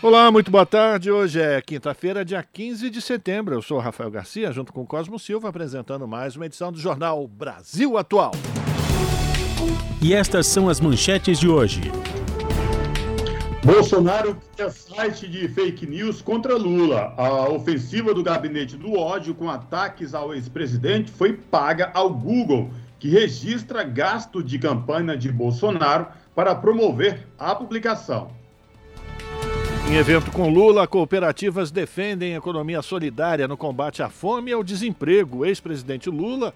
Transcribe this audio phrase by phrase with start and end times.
[0.00, 1.10] Olá, muito boa tarde.
[1.10, 3.56] Hoje é quinta-feira, dia 15 de setembro.
[3.56, 7.98] Eu sou Rafael Garcia, junto com Cosmo Silva, apresentando mais uma edição do Jornal Brasil
[7.98, 8.30] Atual.
[10.00, 11.80] E estas são as manchetes de hoje.
[13.64, 17.12] Bolsonaro cria site de fake news contra Lula.
[17.16, 23.08] A ofensiva do gabinete do ódio com ataques ao ex-presidente foi paga ao Google, que
[23.08, 28.37] registra gasto de campanha de Bolsonaro para promover a publicação.
[29.90, 35.38] Em evento com Lula, cooperativas defendem economia solidária no combate à fome e ao desemprego.
[35.38, 36.52] O ex-presidente Lula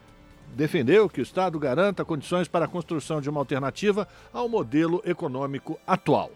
[0.54, 5.80] defendeu que o Estado garanta condições para a construção de uma alternativa ao modelo econômico
[5.86, 6.30] atual.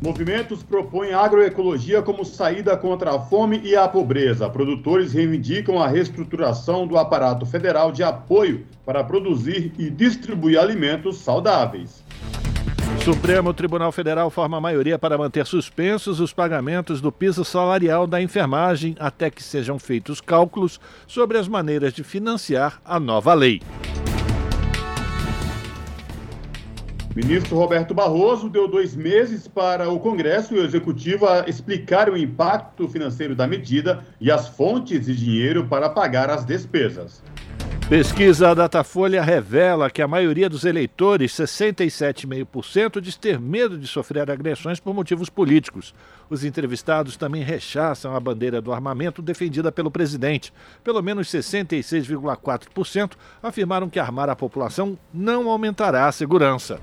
[0.00, 4.48] Movimentos propõem agroecologia como saída contra a fome e a pobreza.
[4.48, 12.02] Produtores reivindicam a reestruturação do aparato federal de apoio para produzir e distribuir alimentos saudáveis.
[13.04, 18.94] Supremo Tribunal Federal forma maioria para manter suspensos os pagamentos do piso salarial da enfermagem
[18.96, 23.60] até que sejam feitos cálculos sobre as maneiras de financiar a nova lei.
[27.12, 32.86] Ministro Roberto Barroso deu dois meses para o Congresso e o Executivo explicar o impacto
[32.86, 37.20] financeiro da medida e as fontes de dinheiro para pagar as despesas.
[37.92, 44.80] Pesquisa Datafolha revela que a maioria dos eleitores, 67,5%, diz ter medo de sofrer agressões
[44.80, 45.94] por motivos políticos.
[46.30, 50.54] Os entrevistados também rechaçam a bandeira do armamento defendida pelo presidente.
[50.82, 56.80] Pelo menos 66,4% afirmaram que armar a população não aumentará a segurança.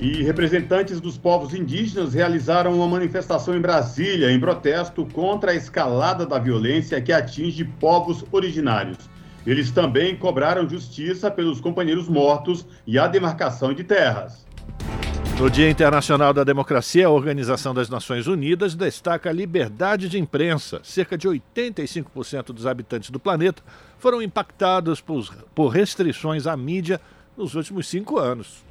[0.00, 6.24] E representantes dos povos indígenas realizaram uma manifestação em Brasília em protesto contra a escalada
[6.24, 8.98] da violência que atinge povos originários.
[9.44, 14.46] Eles também cobraram justiça pelos companheiros mortos e a demarcação de terras.
[15.36, 20.80] No Dia Internacional da Democracia, a Organização das Nações Unidas destaca a liberdade de imprensa.
[20.84, 23.62] Cerca de 85% dos habitantes do planeta
[23.98, 27.00] foram impactados por, restrições à mídia
[27.36, 28.64] nos últimos cinco anos.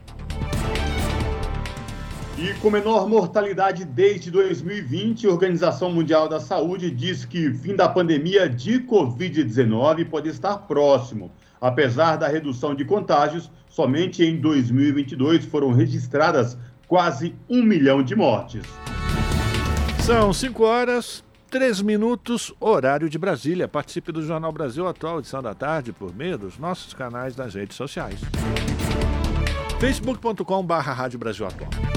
[2.39, 7.75] E com menor mortalidade desde 2020, a Organização Mundial da Saúde diz que o fim
[7.75, 11.31] da pandemia de Covid-19 pode estar próximo.
[11.59, 16.55] Apesar da redução de contágios, somente em 2022 foram registradas
[16.87, 18.61] quase um milhão de mortes.
[20.05, 23.67] São 5 horas, 3 minutos, horário de Brasília.
[23.67, 27.75] Participe do Jornal Brasil Atual, edição da tarde, por meio dos nossos canais das redes
[27.75, 28.19] sociais.
[29.79, 31.96] facebook.com.br Rádio Brasil Atual.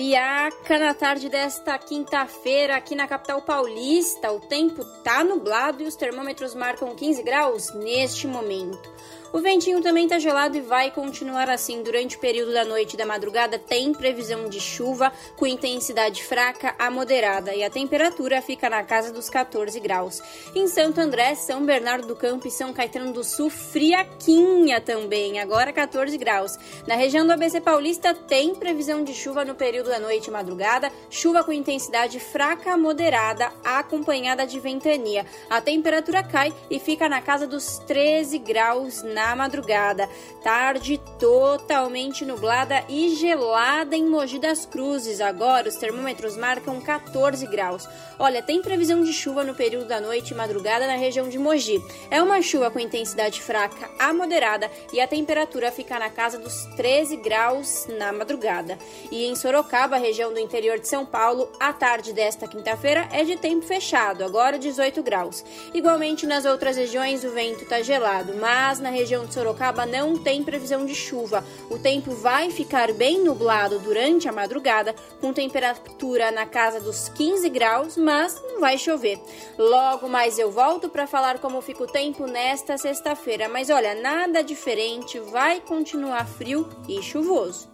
[0.00, 4.32] Friaca na tarde desta quinta-feira aqui na capital paulista.
[4.32, 8.90] O tempo tá nublado e os termômetros marcam 15 graus neste momento.
[9.32, 12.96] O ventinho também está gelado e vai continuar assim durante o período da noite e
[12.96, 13.60] da madrugada.
[13.60, 19.12] Tem previsão de chuva com intensidade fraca a moderada e a temperatura fica na casa
[19.12, 20.20] dos 14 graus.
[20.52, 25.72] Em Santo André, São Bernardo do Campo e São Caetano do Sul, friaquinha também, agora
[25.72, 26.58] 14 graus.
[26.88, 30.90] Na região do ABC Paulista tem previsão de chuva no período da noite e madrugada,
[31.08, 35.24] chuva com intensidade fraca a moderada, acompanhada de ventania.
[35.48, 40.08] A temperatura cai e fica na casa dos 13 graus na na madrugada.
[40.42, 45.20] Tarde totalmente nublada e gelada em Mogi das Cruzes.
[45.20, 47.86] Agora os termômetros marcam 14 graus.
[48.18, 51.82] Olha, tem previsão de chuva no período da noite e madrugada na região de Mogi.
[52.10, 56.64] É uma chuva com intensidade fraca a moderada e a temperatura fica na casa dos
[56.76, 58.78] 13 graus na madrugada.
[59.10, 63.36] E em Sorocaba, região do interior de São Paulo, a tarde desta quinta-feira é de
[63.36, 65.44] tempo fechado, agora 18 graus.
[65.74, 70.16] Igualmente nas outras regiões o vento está gelado, mas na região região de Sorocaba não
[70.16, 71.42] tem previsão de chuva.
[71.68, 77.48] O tempo vai ficar bem nublado durante a madrugada, com temperatura na casa dos 15
[77.48, 79.18] graus, mas não vai chover.
[79.58, 84.44] Logo mais eu volto para falar como fica o tempo nesta sexta-feira, mas olha, nada
[84.44, 87.68] diferente, vai continuar frio e chuvoso.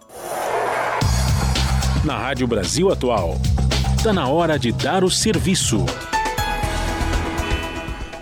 [2.02, 3.34] Na Rádio Brasil Atual,
[3.94, 5.84] está na hora de dar o serviço.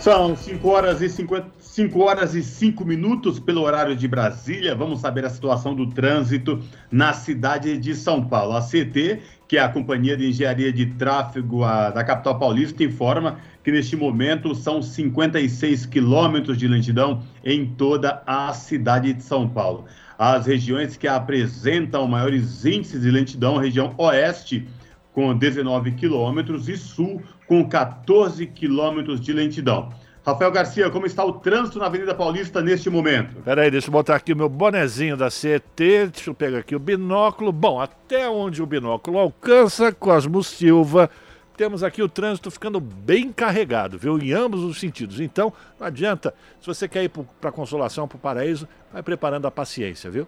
[0.00, 4.76] São 5 horas e 50, 5 horas e 5 minutos pelo horário de Brasília.
[4.76, 8.56] Vamos saber a situação do trânsito na cidade de São Paulo.
[8.56, 9.19] A CT,
[9.49, 13.97] que é a Companhia de Engenharia de Tráfego a, da capital paulista, informa que neste
[13.97, 19.85] momento são 56 quilômetros de lentidão em toda a cidade de São Paulo.
[20.17, 24.65] As regiões que apresentam maiores índices de lentidão, região oeste,
[25.12, 29.93] com 19 quilômetros, e sul, com 14 quilômetros de lentidão.
[30.25, 33.43] Rafael Garcia, como está o trânsito na Avenida Paulista neste momento?
[33.43, 36.79] Peraí, deixa eu botar aqui o meu bonezinho da CET, deixa eu pegar aqui o
[36.79, 37.53] binóculo.
[37.53, 41.11] Bom, até onde o binóculo alcança, Cosmo Silva,
[41.59, 44.19] temos aqui o trânsito ficando bem carregado, viu?
[44.19, 45.21] Em ambos os sentidos.
[45.21, 49.50] Então, não adianta, se você quer ir para Consolação, para o Paraíso, vai preparando a
[49.50, 50.27] paciência, viu?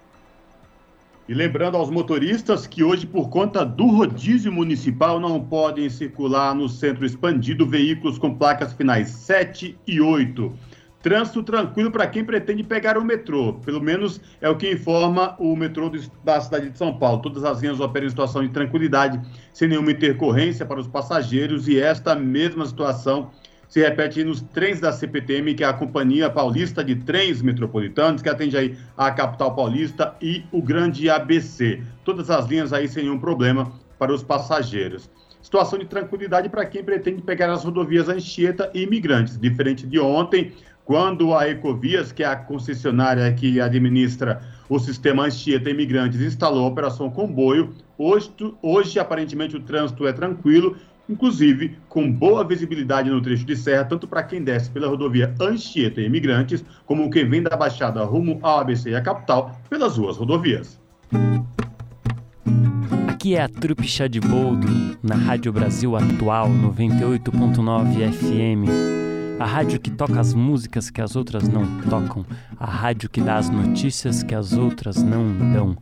[1.28, 6.68] E lembrando aos motoristas que hoje, por conta do rodízio municipal, não podem circular no
[6.68, 10.52] centro expandido veículos com placas finais 7 e 8.
[11.02, 13.54] Trânsito tranquilo para quem pretende pegar o metrô.
[13.54, 15.90] Pelo menos é o que informa o metrô
[16.22, 17.22] da cidade de São Paulo.
[17.22, 19.20] Todas as linhas operam em situação de tranquilidade,
[19.52, 23.32] sem nenhuma intercorrência para os passageiros, e esta mesma situação
[23.68, 28.28] se repete nos trens da CPTM, que é a Companhia Paulista de Trens Metropolitanos, que
[28.28, 31.82] atende aí a capital paulista e o Grande ABC.
[32.04, 35.10] Todas as linhas aí sem nenhum problema para os passageiros.
[35.42, 39.38] Situação de tranquilidade para quem pretende pegar as rodovias Anchieta e Imigrantes.
[39.38, 40.52] Diferente de ontem,
[40.84, 46.68] quando a Ecovias, que é a concessionária que administra o sistema Anchieta Imigrantes, instalou a
[46.68, 48.30] Operação Comboio, hoje,
[48.62, 50.76] hoje aparentemente o trânsito é tranquilo
[51.08, 56.00] inclusive com boa visibilidade no trecho de serra, tanto para quem desce pela rodovia Anchieta
[56.00, 60.16] e Imigrantes, como quem vem da Baixada rumo ao ABC e a capital pelas ruas
[60.16, 60.80] rodovias.
[63.08, 64.68] Aqui é a Trupe Chá de Boldo,
[65.02, 68.96] na Rádio Brasil Atual 98.9 FM.
[69.38, 72.24] A rádio que toca as músicas que as outras não tocam.
[72.58, 75.76] A rádio que dá as notícias que as outras não dão.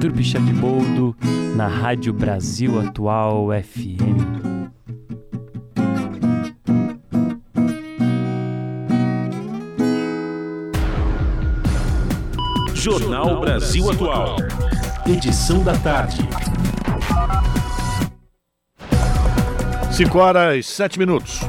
[0.00, 1.14] Turbi Chá de Boldo,
[1.56, 4.45] na Rádio Brasil Atual FM.
[12.86, 14.36] Jornal Brasil Atual.
[15.04, 16.18] Edição da tarde.
[19.90, 21.40] 5 horas e 7 minutos.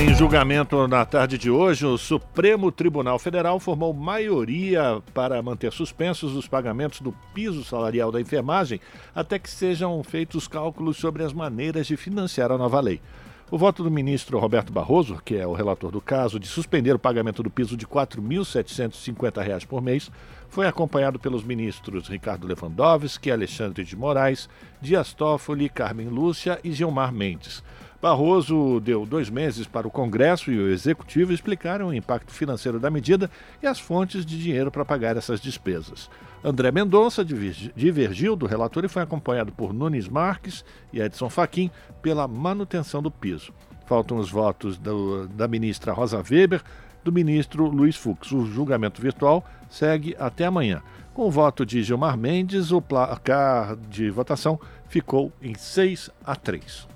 [0.00, 6.36] Em julgamento na tarde de hoje, o Supremo Tribunal Federal formou maioria para manter suspensos
[6.36, 8.80] os pagamentos do piso salarial da enfermagem
[9.12, 13.00] até que sejam feitos cálculos sobre as maneiras de financiar a nova lei.
[13.50, 16.98] O voto do ministro Roberto Barroso, que é o relator do caso, de suspender o
[16.98, 20.10] pagamento do piso de R$ 4.750 por mês,
[20.50, 24.50] foi acompanhado pelos ministros Ricardo Lewandowski, Alexandre de Moraes,
[24.82, 27.64] Dias Toffoli, Carmen Lúcia e Gilmar Mendes.
[28.00, 32.90] Barroso deu dois meses para o Congresso e o Executivo explicarem o impacto financeiro da
[32.90, 33.28] medida
[33.60, 36.08] e as fontes de dinheiro para pagar essas despesas.
[36.44, 42.28] André Mendonça divergiu do relator e foi acompanhado por Nunes Marques e Edson Fachin pela
[42.28, 43.52] manutenção do piso.
[43.84, 46.62] Faltam os votos do, da ministra Rosa Weber,
[47.02, 48.30] do ministro Luiz Fux.
[48.30, 50.82] O julgamento virtual segue até amanhã.
[51.12, 56.86] Com o voto de Gilmar Mendes, o placar de votação ficou em 6 a 3.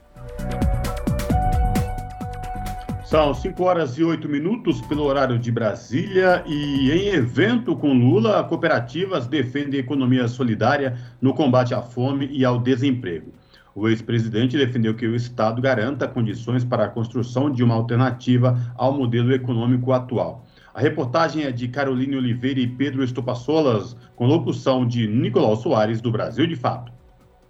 [3.13, 8.43] São 5 horas e 8 minutos pelo horário de Brasília e em evento com Lula,
[8.43, 13.31] cooperativas defendem economia solidária no combate à fome e ao desemprego.
[13.75, 18.95] O ex-presidente defendeu que o Estado garanta condições para a construção de uma alternativa ao
[18.95, 20.47] modelo econômico atual.
[20.73, 26.11] A reportagem é de Caroline Oliveira e Pedro Estopassolas, com locução de Nicolau Soares, do
[26.11, 26.91] Brasil de Fato.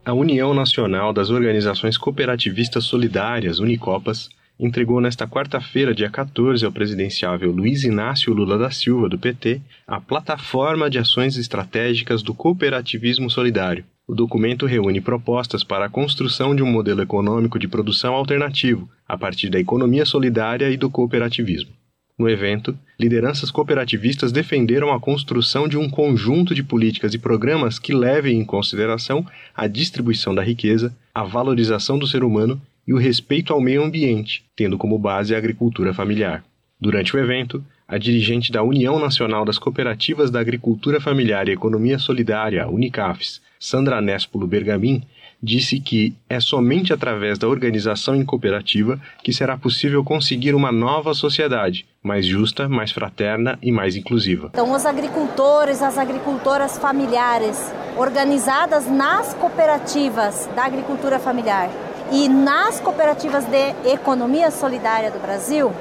[0.05, 4.29] A União Nacional das Organizações Cooperativistas Solidárias, Unicopas,
[4.65, 10.01] entregou nesta quarta-feira, dia 14, ao presidenciável Luiz Inácio Lula da Silva, do PT, a
[10.01, 13.85] Plataforma de Ações Estratégicas do Cooperativismo Solidário.
[14.07, 19.19] O documento reúne propostas para a construção de um modelo econômico de produção alternativo, a
[19.19, 21.73] partir da economia solidária e do cooperativismo.
[22.17, 27.93] No evento, lideranças cooperativistas defenderam a construção de um conjunto de políticas e programas que
[27.93, 29.27] levem em consideração
[29.57, 34.45] a distribuição da riqueza, a valorização do ser humano e o respeito ao meio ambiente,
[34.57, 36.45] tendo como base a agricultura familiar.
[36.81, 41.99] Durante o evento, a dirigente da União Nacional das Cooperativas da Agricultura Familiar e Economia
[41.99, 45.03] Solidária, Unicafes, Sandra Néspolo Bergamin,
[45.43, 51.15] disse que é somente através da organização em cooperativa que será possível conseguir uma nova
[51.15, 54.51] sociedade, mais justa, mais fraterna e mais inclusiva.
[54.53, 57.59] Então, os agricultores, as agricultoras familiares,
[57.97, 61.71] organizadas nas cooperativas da agricultura familiar
[62.13, 65.73] e nas cooperativas de economia solidária do Brasil,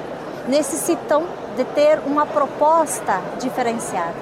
[0.48, 1.24] necessitam
[1.54, 4.14] de ter uma proposta diferenciada.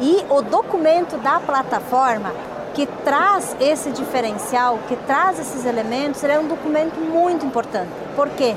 [0.00, 2.32] E o documento da plataforma
[2.72, 7.90] que traz esse diferencial, que traz esses elementos, ele é um documento muito importante.
[8.16, 8.56] Por quê?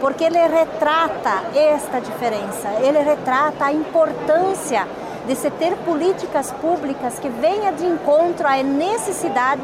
[0.00, 4.88] Porque ele retrata esta diferença, ele retrata a importância
[5.26, 9.62] de se ter políticas públicas que venham de encontro à necessidade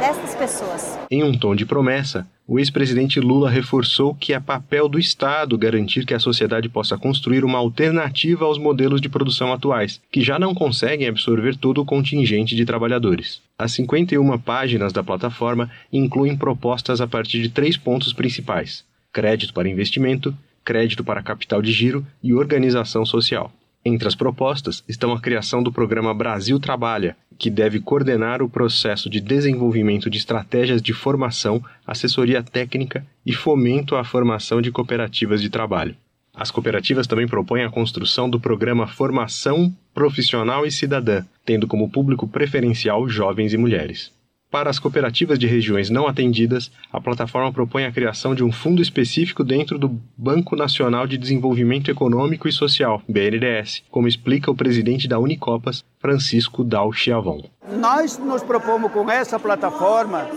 [0.00, 0.98] dessas pessoas.
[1.10, 6.06] Em um tom de promessa, o ex-presidente Lula reforçou que é papel do Estado garantir
[6.06, 10.54] que a sociedade possa construir uma alternativa aos modelos de produção atuais, que já não
[10.54, 13.42] conseguem absorver todo o contingente de trabalhadores.
[13.58, 19.68] As 51 páginas da plataforma incluem propostas a partir de três pontos principais: crédito para
[19.68, 23.52] investimento, crédito para capital de giro e organização social.
[23.84, 29.08] Entre as propostas estão a criação do programa Brasil Trabalha, que deve coordenar o processo
[29.08, 35.48] de desenvolvimento de estratégias de formação, assessoria técnica e fomento à formação de cooperativas de
[35.48, 35.96] trabalho.
[36.34, 42.28] As cooperativas também propõem a construção do programa Formação Profissional e Cidadã, tendo como público
[42.28, 44.12] preferencial jovens e mulheres.
[44.50, 48.82] Para as cooperativas de regiões não atendidas, a plataforma propõe a criação de um fundo
[48.82, 55.06] específico dentro do Banco Nacional de Desenvolvimento Econômico e Social, BNDES, como explica o presidente
[55.06, 57.44] da Unicopas, Francisco Dal Chiavon.
[57.78, 60.28] Nós nos propomos com essa plataforma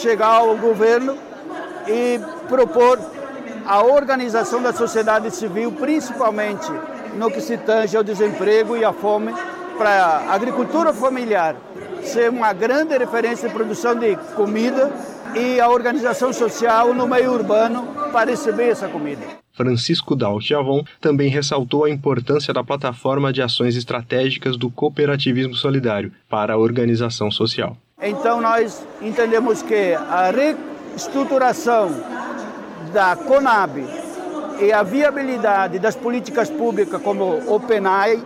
[0.00, 1.18] chegar ao governo
[1.88, 3.00] e propor
[3.66, 6.70] a organização da sociedade civil, principalmente
[7.16, 9.32] no que se tange ao desemprego e à fome,
[9.76, 11.56] para a agricultura familiar
[12.02, 14.90] ser uma grande referência de produção de comida
[15.34, 19.22] e a organização social no meio urbano para receber essa comida.
[19.52, 26.54] Francisco Daltiavon também ressaltou a importância da plataforma de ações estratégicas do cooperativismo solidário para
[26.54, 27.76] a organização social.
[28.00, 31.90] Então nós entendemos que a reestruturação
[32.92, 33.84] da CONAB
[34.60, 38.22] e a viabilidade das políticas públicas como o PENAI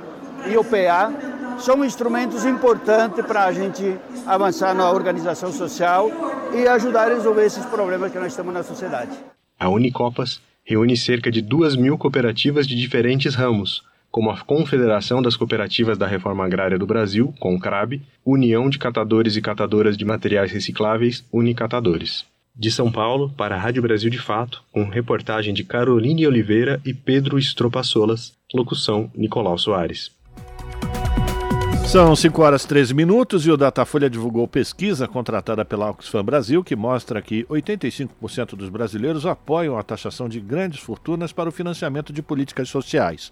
[0.46, 1.12] e o PA
[1.58, 3.96] são instrumentos importantes para a gente
[4.26, 6.10] avançar na organização social
[6.54, 9.12] e ajudar a resolver esses problemas que nós temos na sociedade.
[9.58, 15.36] A Unicopas reúne cerca de duas mil cooperativas de diferentes ramos, como a Confederação das
[15.36, 21.24] Cooperativas da Reforma Agrária do Brasil, CONCRAB, União de Catadores e Catadoras de Materiais Recicláveis,
[21.32, 22.24] Unicatadores.
[22.56, 26.94] De São Paulo, para a Rádio Brasil de Fato, com reportagem de Caroline Oliveira e
[26.94, 30.12] Pedro Estropassolas, locução Nicolau Soares.
[31.86, 36.64] São 5 horas e 13 minutos e o Datafolha divulgou pesquisa contratada pela Oxfam Brasil
[36.64, 42.12] que mostra que 85% dos brasileiros apoiam a taxação de grandes fortunas para o financiamento
[42.12, 43.30] de políticas sociais.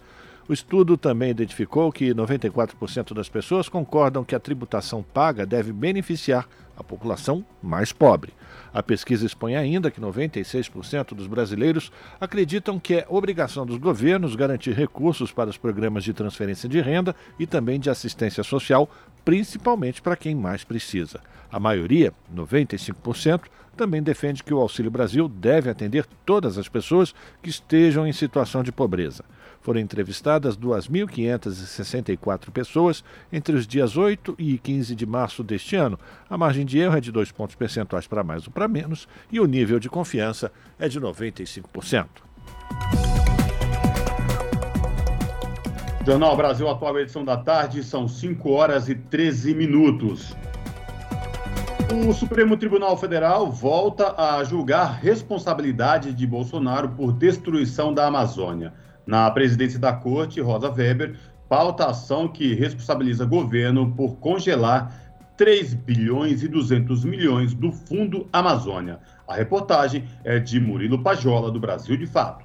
[0.48, 6.46] O estudo também identificou que 94% das pessoas concordam que a tributação paga deve beneficiar
[6.76, 8.32] a população mais pobre.
[8.72, 14.72] A pesquisa expõe ainda que 96% dos brasileiros acreditam que é obrigação dos governos garantir
[14.72, 18.90] recursos para os programas de transferência de renda e também de assistência social,
[19.24, 21.20] principalmente para quem mais precisa.
[21.50, 23.42] A maioria, 95%,
[23.76, 28.62] também defende que o Auxílio Brasil deve atender todas as pessoas que estejam em situação
[28.62, 29.24] de pobreza.
[29.62, 35.98] Foram entrevistadas 2.564 pessoas entre os dias 8 e 15 de março deste ano.
[36.28, 39.38] A margem de erro é de dois pontos percentuais para mais ou para menos e
[39.38, 42.06] o nível de confiança é de 95%.
[46.04, 50.34] Jornal Brasil Atual, edição da tarde, são 5 horas e 13 minutos.
[52.08, 58.72] O Supremo Tribunal Federal volta a julgar responsabilidade de Bolsonaro por destruição da Amazônia.
[59.06, 61.16] Na presidência da corte, Rosa Weber
[61.48, 65.02] pauta a ação que responsabiliza governo por congelar
[65.36, 69.00] 3 bilhões e 200 milhões do Fundo Amazônia.
[69.26, 72.44] A reportagem é de Murilo Pajola, do Brasil de Fato.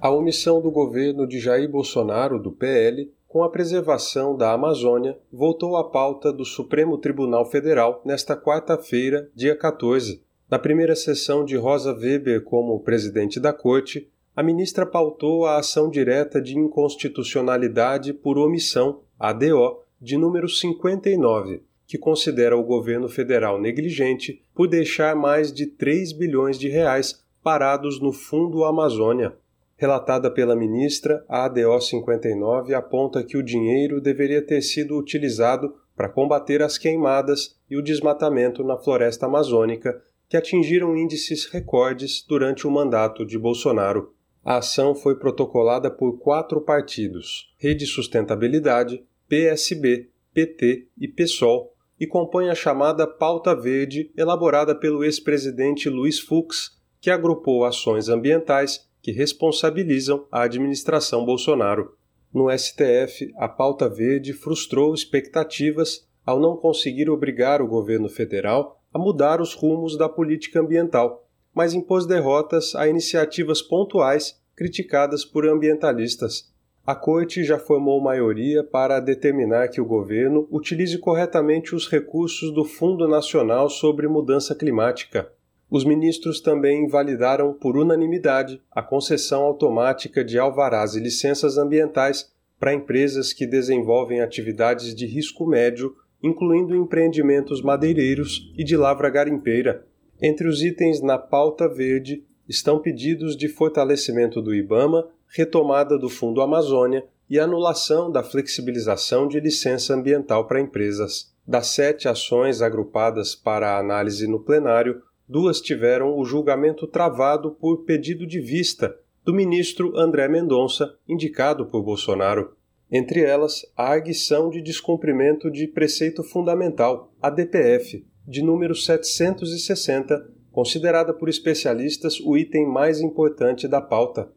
[0.00, 5.76] A omissão do governo de Jair Bolsonaro, do PL, com a preservação da Amazônia, voltou
[5.76, 10.22] à pauta do Supremo Tribunal Federal nesta quarta-feira, dia 14.
[10.48, 15.88] Na primeira sessão de Rosa Weber como presidente da corte, a ministra pautou a ação
[15.88, 24.42] direta de inconstitucionalidade por omissão, ADO, de número 59, que considera o governo federal negligente
[24.54, 29.32] por deixar mais de 3 bilhões de reais parados no Fundo Amazônia.
[29.78, 36.10] relatada pela ministra, a ADO 59 aponta que o dinheiro deveria ter sido utilizado para
[36.10, 42.70] combater as queimadas e o desmatamento na floresta amazônica, que atingiram índices recordes durante o
[42.70, 44.14] mandato de Bolsonaro.
[44.46, 52.48] A ação foi protocolada por quatro partidos: Rede Sustentabilidade, PSB, PT e PSOL, e compõe
[52.48, 60.28] a chamada Pauta Verde, elaborada pelo ex-presidente Luiz Fux, que agrupou ações ambientais que responsabilizam
[60.30, 61.96] a administração Bolsonaro.
[62.32, 68.98] No STF, a Pauta Verde frustrou expectativas ao não conseguir obrigar o governo federal a
[68.98, 71.25] mudar os rumos da política ambiental,
[71.56, 76.52] mas impôs derrotas a iniciativas pontuais criticadas por ambientalistas.
[76.86, 82.62] A Corte já formou maioria para determinar que o governo utilize corretamente os recursos do
[82.62, 85.32] Fundo Nacional sobre Mudança Climática.
[85.70, 92.74] Os ministros também invalidaram por unanimidade a concessão automática de alvarás e licenças ambientais para
[92.74, 99.86] empresas que desenvolvem atividades de risco médio, incluindo empreendimentos madeireiros e de lavra garimpeira.
[100.20, 106.40] Entre os itens na pauta verde estão pedidos de fortalecimento do IBAMA retomada do Fundo
[106.40, 111.34] Amazônia e anulação da flexibilização de licença ambiental para empresas.
[111.46, 118.26] Das sete ações agrupadas para análise no plenário, duas tiveram o julgamento travado por pedido
[118.26, 122.56] de vista do ministro André Mendonça, indicado por Bolsonaro.
[122.90, 131.14] Entre elas, a arguição de descumprimento de preceito fundamental, a DPF, de número 760, considerada
[131.14, 134.28] por especialistas o item mais importante da pauta.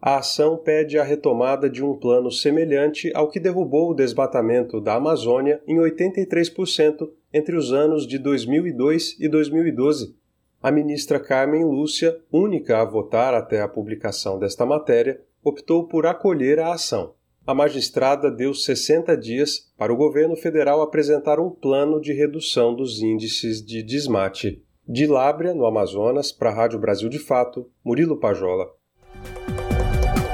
[0.00, 4.94] A ação pede a retomada de um plano semelhante ao que derrubou o desmatamento da
[4.94, 10.14] Amazônia em 83% entre os anos de 2002 e 2012.
[10.62, 16.60] A ministra Carmen Lúcia, única a votar até a publicação desta matéria, optou por acolher
[16.60, 17.14] a ação.
[17.48, 23.00] A magistrada deu 60 dias para o governo federal apresentar um plano de redução dos
[23.00, 24.62] índices de desmate.
[24.86, 28.66] De Lábrea, no Amazonas, para a Rádio Brasil de Fato, Murilo Pajola.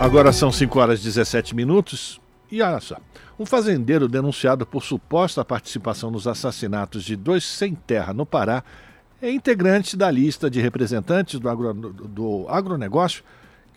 [0.00, 2.20] Agora são 5 horas e 17 minutos.
[2.50, 2.96] E olha só,
[3.38, 8.64] um fazendeiro denunciado por suposta participação nos assassinatos de dois sem terra no Pará
[9.22, 13.22] é integrante da lista de representantes do, agro, do agronegócio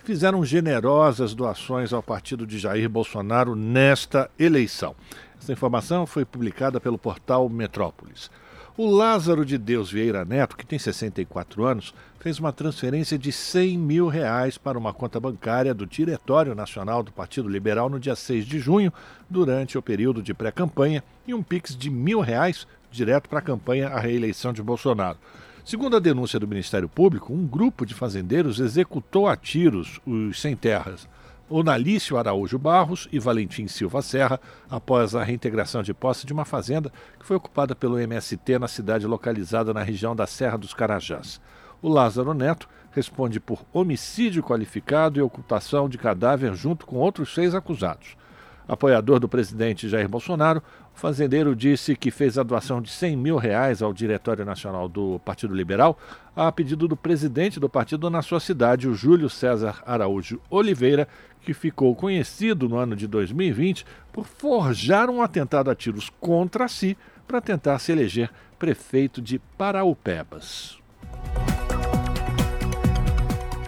[0.07, 4.95] fizeram generosas doações ao partido de Jair Bolsonaro nesta eleição.
[5.37, 8.31] Essa informação foi publicada pelo portal Metrópolis.
[8.77, 13.77] O Lázaro de Deus Vieira Neto, que tem 64 anos, fez uma transferência de 100
[13.77, 18.45] mil reais para uma conta bancária do Diretório Nacional do Partido Liberal no dia 6
[18.45, 18.93] de junho,
[19.29, 23.89] durante o período de pré-campanha, e um pix de mil reais direto para a campanha
[23.89, 25.17] à reeleição de Bolsonaro.
[25.67, 30.55] Segundo a denúncia do Ministério Público, um grupo de fazendeiros executou a tiros os sem
[30.55, 31.09] terras
[31.49, 36.89] Onalício Araújo Barros e Valentim Silva Serra, após a reintegração de posse de uma fazenda
[37.19, 41.41] que foi ocupada pelo MST na cidade localizada na região da Serra dos Carajás.
[41.81, 47.53] O Lázaro Neto responde por homicídio qualificado e ocultação de cadáver junto com outros seis
[47.53, 48.15] acusados.
[48.67, 50.61] Apoiador do presidente Jair Bolsonaro,
[50.97, 55.19] o fazendeiro disse que fez a doação de 100 mil reais ao Diretório Nacional do
[55.19, 55.95] Partido Liberal
[56.35, 61.07] a pedido do presidente do partido na sua cidade, o Júlio César Araújo Oliveira,
[61.41, 66.97] que ficou conhecido no ano de 2020 por forjar um atentado a tiros contra si
[67.27, 70.79] para tentar se eleger prefeito de Paraupebas.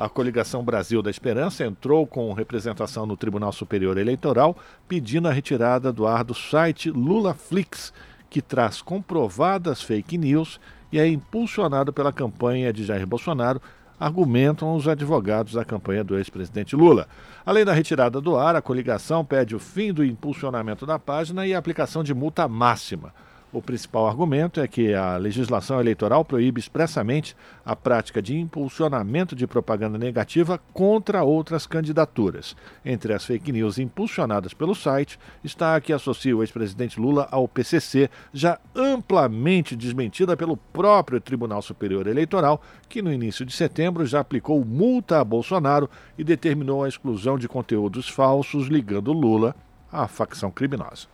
[0.00, 4.56] A coligação Brasil da Esperança entrou com representação no Tribunal Superior Eleitoral
[4.88, 7.92] pedindo a retirada do ar do site LulaFlix,
[8.30, 10.58] que traz comprovadas fake news
[10.90, 13.60] e é impulsionado pela campanha de Jair Bolsonaro,
[14.00, 17.06] argumentam os advogados da campanha do ex-presidente Lula.
[17.44, 21.52] Além da retirada do ar, a coligação pede o fim do impulsionamento da página e
[21.52, 23.12] a aplicação de multa máxima.
[23.52, 29.44] O principal argumento é que a legislação eleitoral proíbe expressamente a prática de impulsionamento de
[29.44, 32.54] propaganda negativa contra outras candidaturas.
[32.84, 37.48] Entre as fake news impulsionadas pelo site está a que associa o ex-presidente Lula ao
[37.48, 44.20] PCC, já amplamente desmentida pelo próprio Tribunal Superior Eleitoral, que no início de setembro já
[44.20, 49.56] aplicou multa a Bolsonaro e determinou a exclusão de conteúdos falsos ligando Lula
[49.90, 51.08] à facção criminosa.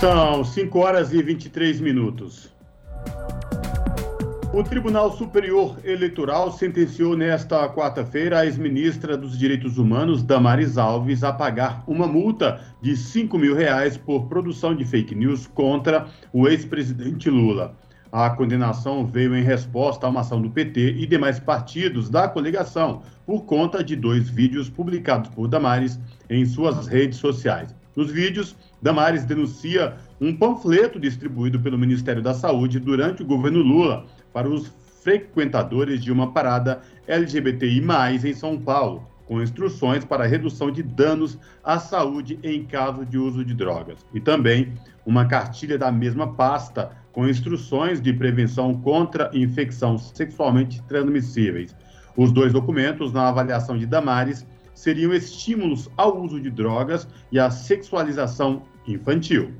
[0.00, 2.54] São 5 horas e 23 minutos.
[4.54, 11.32] O Tribunal Superior Eleitoral sentenciou nesta quarta-feira a ex-ministra dos Direitos Humanos, Damares Alves, a
[11.32, 17.28] pagar uma multa de 5 mil reais por produção de fake news contra o ex-presidente
[17.28, 17.74] Lula.
[18.12, 23.02] A condenação veio em resposta a uma ação do PT e demais partidos da coligação
[23.26, 25.98] por conta de dois vídeos publicados por Damares
[26.30, 27.76] em suas redes sociais.
[27.98, 34.06] Nos vídeos, Damares denuncia um panfleto distribuído pelo Ministério da Saúde durante o governo Lula
[34.32, 37.82] para os frequentadores de uma parada LGBTI+,
[38.24, 43.44] em São Paulo, com instruções para redução de danos à saúde em caso de uso
[43.44, 44.06] de drogas.
[44.14, 51.74] E também uma cartilha da mesma pasta com instruções de prevenção contra infecções sexualmente transmissíveis.
[52.16, 54.46] Os dois documentos, na avaliação de Damares,
[54.78, 59.52] seriam estímulos ao uso de drogas e à sexualização infantil.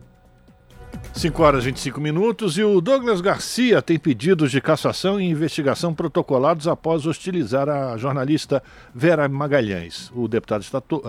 [1.13, 5.93] 5 horas e 25 minutos e o Douglas Garcia tem pedidos de cassação e investigação
[5.93, 8.63] protocolados após hostilizar a jornalista
[8.95, 10.11] Vera Magalhães.
[10.15, 10.65] O deputado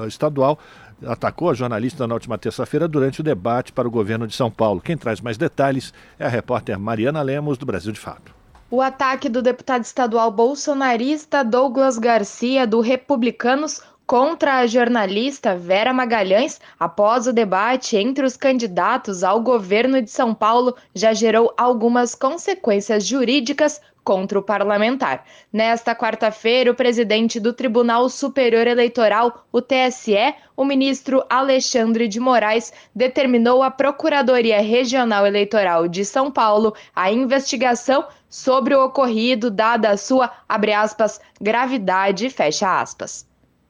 [0.07, 0.57] estadual
[1.05, 4.81] atacou a jornalista na última terça-feira durante o debate para o governo de São Paulo.
[4.81, 8.39] Quem traz mais detalhes é a repórter Mariana Lemos, do Brasil de Fato.
[8.71, 16.59] O ataque do deputado estadual bolsonarista Douglas Garcia, do Republicanos, contra a jornalista Vera Magalhães
[16.79, 23.05] após o debate entre os candidatos ao governo de São Paulo já gerou algumas consequências
[23.05, 25.23] jurídicas contra o parlamentar.
[25.53, 32.73] Nesta quarta-feira, o presidente do Tribunal Superior Eleitoral, o TSE, o ministro Alexandre de Moraes,
[32.95, 39.97] determinou à Procuradoria Regional Eleitoral de São Paulo a investigação sobre o ocorrido, dada a
[39.97, 43.28] sua, aspas, gravidade, fecha aspas.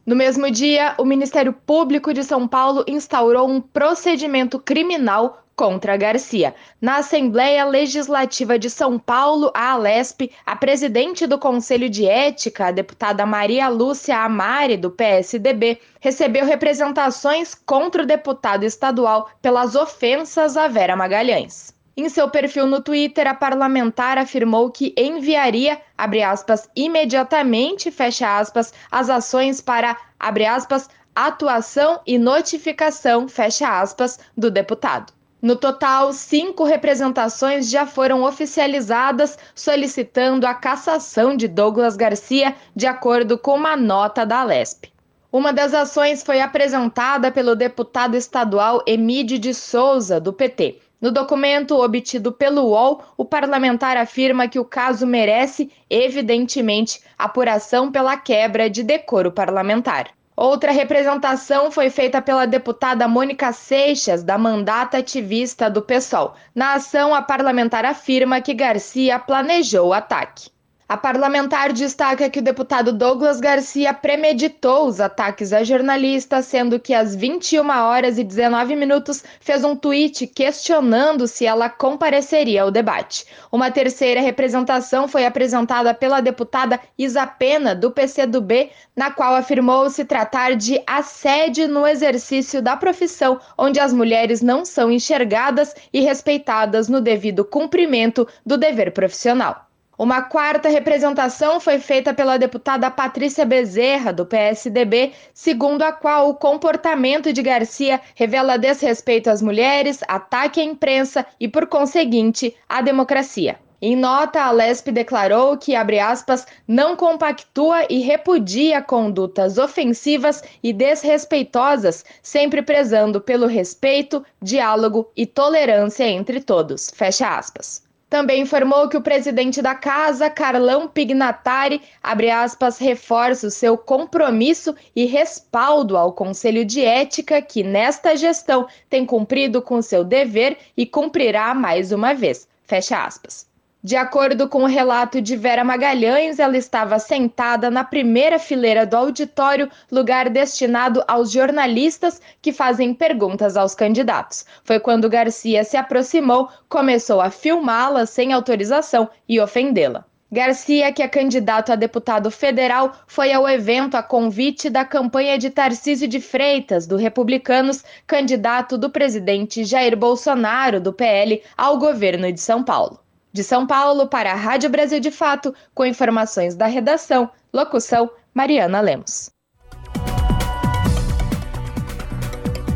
[0.10, 6.56] No mesmo dia, o Ministério Público de São Paulo instaurou um procedimento criminal contra Garcia.
[6.82, 12.72] Na Assembleia Legislativa de São Paulo, a Alesp, a presidente do Conselho de Ética, a
[12.72, 20.68] deputada Maria Lúcia Amari, do PSDB, recebeu representações contra o deputado estadual pelas ofensas a
[20.68, 21.72] Vera Magalhães.
[22.00, 28.74] Em seu perfil no Twitter, a parlamentar afirmou que enviaria, abre aspas, imediatamente, fecha aspas,
[28.90, 35.12] as ações para, abre aspas, atuação e notificação, fecha aspas, do deputado.
[35.42, 43.38] No total, cinco representações já foram oficializadas solicitando a cassação de Douglas Garcia, de acordo
[43.38, 44.86] com uma nota da Alesp.
[45.34, 50.80] Uma das ações foi apresentada pelo deputado estadual Emídio de Souza, do PT.
[51.02, 58.18] No documento obtido pelo UOL, o parlamentar afirma que o caso merece, evidentemente, apuração pela
[58.18, 60.10] quebra de decoro parlamentar.
[60.36, 66.34] Outra representação foi feita pela deputada Mônica Seixas, da mandata ativista do PSOL.
[66.54, 70.50] Na ação, a parlamentar afirma que Garcia planejou o ataque.
[70.90, 76.96] A parlamentar destaca que o deputado Douglas Garcia premeditou os ataques a jornalistas, sendo que
[76.96, 83.24] às 21 horas e 19 minutos fez um tweet questionando se ela compareceria ao debate.
[83.52, 90.04] Uma terceira representação foi apresentada pela deputada Isa Pena, do PCdoB, na qual afirmou se
[90.04, 96.90] tratar de assédio no exercício da profissão, onde as mulheres não são enxergadas e respeitadas
[96.90, 99.69] no devido cumprimento do dever profissional.
[100.00, 106.36] Uma quarta representação foi feita pela deputada Patrícia Bezerra, do PSDB, segundo a qual o
[106.36, 113.60] comportamento de Garcia revela desrespeito às mulheres, ataque à imprensa e, por conseguinte, à democracia.
[113.82, 120.72] Em nota, a Lesp declarou que, abre aspas, não compactua e repudia condutas ofensivas e
[120.72, 126.90] desrespeitosas, sempre prezando pelo respeito, diálogo e tolerância entre todos.
[126.90, 127.89] Fecha aspas.
[128.10, 134.76] Também informou que o presidente da casa, Carlão Pignatari, abre aspas, reforça o seu compromisso
[134.96, 140.88] e respaldo ao Conselho de Ética, que nesta gestão tem cumprido com seu dever e
[140.88, 142.48] cumprirá mais uma vez.
[142.66, 143.49] Fecha aspas.
[143.82, 148.98] De acordo com o relato de Vera Magalhães, ela estava sentada na primeira fileira do
[148.98, 154.46] auditório, lugar destinado aos jornalistas que fazem perguntas aos candidatos.
[154.66, 160.04] Foi quando Garcia se aproximou, começou a filmá-la sem autorização e ofendê-la.
[160.30, 165.50] Garcia, que é candidato a deputado federal, foi ao evento a convite da campanha de
[165.50, 172.42] Tarcísio de Freitas, do Republicanos, candidato do presidente Jair Bolsonaro, do PL, ao governo de
[172.42, 173.00] São Paulo.
[173.40, 177.32] De São Paulo para a Rádio Brasil de Fato, com informações da redação.
[177.54, 179.32] Locução: Mariana Lemos.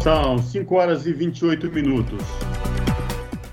[0.01, 2.23] São 5 horas e 28 minutos.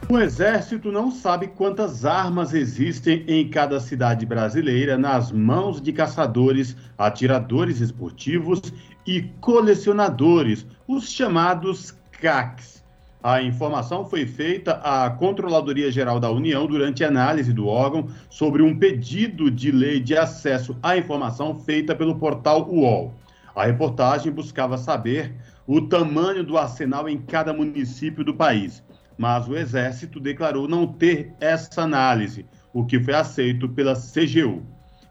[0.09, 6.77] O Exército não sabe quantas armas existem em cada cidade brasileira nas mãos de caçadores,
[6.97, 8.73] atiradores esportivos
[9.05, 12.80] e colecionadores, os chamados CACs.
[13.23, 18.79] A informação foi feita à Controladoria Geral da União durante análise do órgão sobre um
[18.79, 23.15] pedido de lei de acesso à informação feita pelo portal UOL.
[23.55, 25.35] A reportagem buscava saber
[25.67, 28.83] o tamanho do arsenal em cada município do país,
[29.19, 34.63] mas o Exército declarou não ter essa análise, o que foi aceito pela CGU.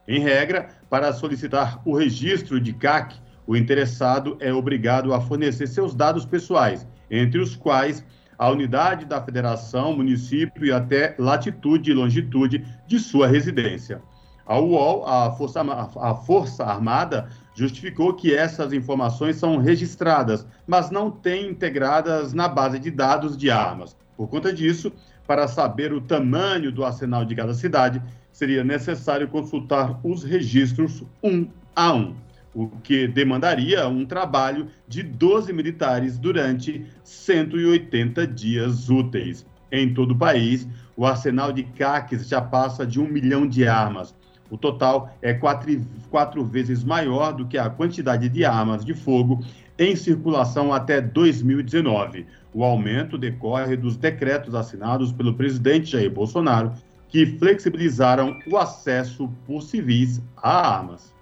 [0.07, 5.93] Em regra, para solicitar o registro de CAC, o interessado é obrigado a fornecer seus
[5.93, 8.03] dados pessoais, entre os quais
[8.37, 14.01] a unidade da federação, município e até latitude e longitude de sua residência.
[14.45, 21.11] A UOL, a Força, a Força Armada, justificou que essas informações são registradas, mas não
[21.11, 23.95] têm integradas na base de dados de armas.
[24.15, 24.91] Por conta disso,
[25.27, 31.47] para saber o tamanho do arsenal de cada cidade, seria necessário consultar os registros um
[31.75, 32.15] a um,
[32.63, 39.45] o que demandaria um trabalho de 12 militares durante 180 dias úteis.
[39.71, 40.67] Em todo o país,
[40.97, 44.13] o arsenal de CACs já passa de um milhão de armas,
[44.49, 49.41] o total é quatro, quatro vezes maior do que a quantidade de armas de fogo
[49.77, 52.25] em circulação até 2019.
[52.53, 56.73] O aumento decorre dos decretos assinados pelo presidente Jair Bolsonaro,
[57.07, 61.13] que flexibilizaram o acesso por civis a armas.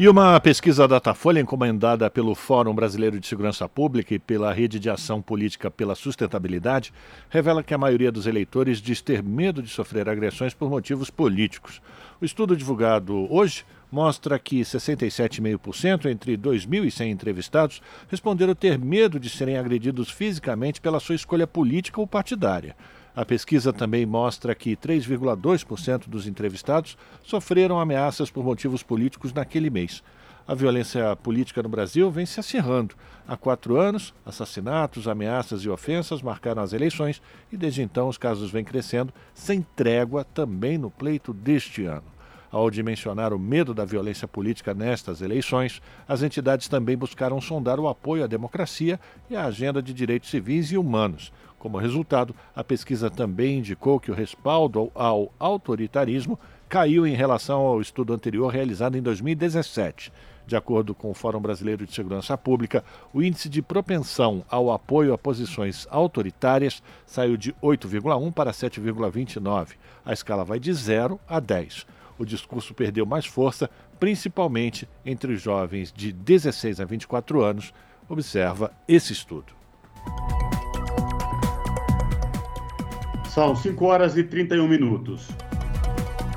[0.00, 4.88] E uma pesquisa Datafolha encomendada pelo Fórum Brasileiro de Segurança Pública e pela Rede de
[4.88, 6.90] Ação Política pela Sustentabilidade
[7.28, 11.82] revela que a maioria dos eleitores diz ter medo de sofrer agressões por motivos políticos.
[12.18, 19.58] O estudo divulgado hoje mostra que 67,5% entre 2.100 entrevistados responderam ter medo de serem
[19.58, 22.74] agredidos fisicamente pela sua escolha política ou partidária.
[23.14, 30.02] A pesquisa também mostra que 3,2% dos entrevistados sofreram ameaças por motivos políticos naquele mês.
[30.46, 32.94] A violência política no Brasil vem se acirrando.
[33.26, 37.20] Há quatro anos, assassinatos, ameaças e ofensas marcaram as eleições
[37.52, 42.20] e desde então os casos vêm crescendo, sem trégua também no pleito deste ano.
[42.50, 47.86] Ao dimensionar o medo da violência política nestas eleições, as entidades também buscaram sondar o
[47.86, 51.32] apoio à democracia e à agenda de direitos civis e humanos.
[51.60, 57.82] Como resultado, a pesquisa também indicou que o respaldo ao autoritarismo caiu em relação ao
[57.82, 60.10] estudo anterior realizado em 2017.
[60.46, 65.12] De acordo com o Fórum Brasileiro de Segurança Pública, o índice de propensão ao apoio
[65.12, 69.72] a posições autoritárias saiu de 8,1 para 7,29.
[70.02, 71.86] A escala vai de 0 a 10.
[72.18, 73.68] O discurso perdeu mais força,
[73.98, 77.74] principalmente entre os jovens de 16 a 24 anos,
[78.08, 79.52] observa esse estudo.
[83.32, 85.28] São 5 horas e 31 minutos.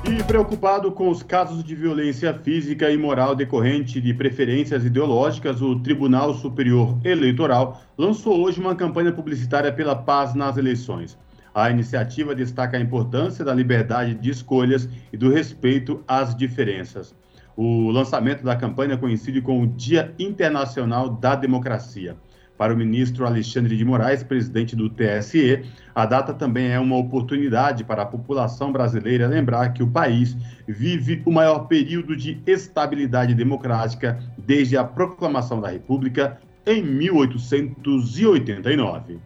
[0.08, 5.80] E preocupado com os casos de violência física e moral decorrente de preferências ideológicas, o
[5.80, 11.18] Tribunal Superior Eleitoral lançou hoje uma campanha publicitária pela paz nas eleições.
[11.52, 17.12] A iniciativa destaca a importância da liberdade de escolhas e do respeito às diferenças.
[17.56, 22.16] O lançamento da campanha coincide com o Dia Internacional da Democracia.
[22.56, 27.82] Para o ministro Alexandre de Moraes, presidente do TSE, a data também é uma oportunidade
[27.82, 30.36] para a população brasileira lembrar que o país
[30.66, 39.18] vive o maior período de estabilidade democrática desde a proclamação da República em 1889.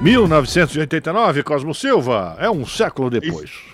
[0.00, 3.50] 1989, Cosmo Silva, é um século depois.
[3.50, 3.73] Isso.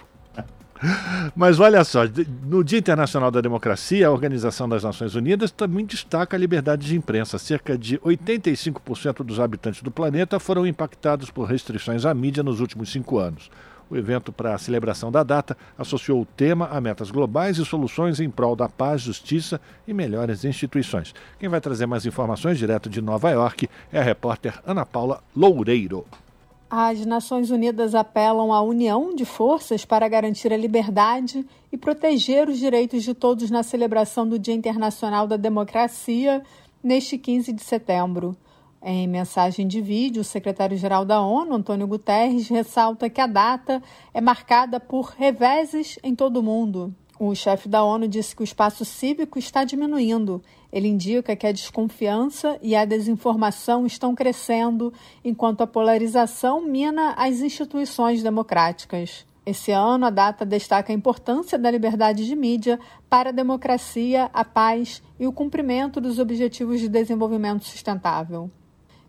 [1.36, 2.00] Mas olha só,
[2.42, 6.96] no Dia Internacional da Democracia, a Organização das Nações Unidas também destaca a liberdade de
[6.96, 7.38] imprensa.
[7.38, 12.90] Cerca de 85% dos habitantes do planeta foram impactados por restrições à mídia nos últimos
[12.90, 13.50] cinco anos.
[13.90, 18.20] O evento para a celebração da data associou o tema a metas globais e soluções
[18.20, 21.12] em prol da paz, justiça e melhores instituições.
[21.40, 26.06] Quem vai trazer mais informações direto de Nova York é a repórter Ana Paula Loureiro.
[26.72, 32.60] As Nações Unidas apelam à união de forças para garantir a liberdade e proteger os
[32.60, 36.44] direitos de todos na celebração do Dia Internacional da Democracia
[36.80, 38.36] neste 15 de setembro.
[38.80, 43.82] Em mensagem de vídeo, o secretário-geral da ONU, Antônio Guterres, ressalta que a data
[44.14, 46.94] é marcada por reveses em todo o mundo.
[47.18, 50.40] O chefe da ONU disse que o espaço cívico está diminuindo
[50.72, 54.92] ele indica que a desconfiança e a desinformação estão crescendo,
[55.24, 59.26] enquanto a polarização mina as instituições democráticas.
[59.44, 62.78] Esse ano, a data destaca a importância da liberdade de mídia
[63.08, 68.50] para a democracia, a paz e o cumprimento dos Objetivos de Desenvolvimento Sustentável.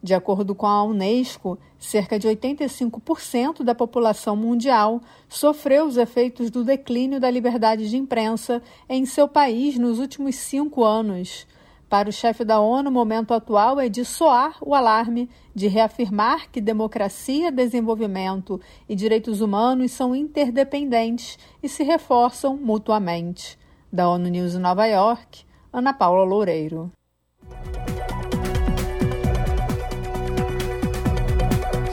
[0.03, 6.63] De acordo com a Unesco, cerca de 85% da população mundial sofreu os efeitos do
[6.63, 11.45] declínio da liberdade de imprensa em seu país nos últimos cinco anos.
[11.87, 16.49] Para o chefe da ONU, o momento atual é de soar o alarme, de reafirmar
[16.49, 23.59] que democracia, desenvolvimento e direitos humanos são interdependentes e se reforçam mutuamente.
[23.91, 26.89] Da ONU News Nova York, Ana Paula Loureiro.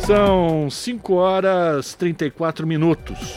[0.08, 3.34] São 5 horas 34 minutos.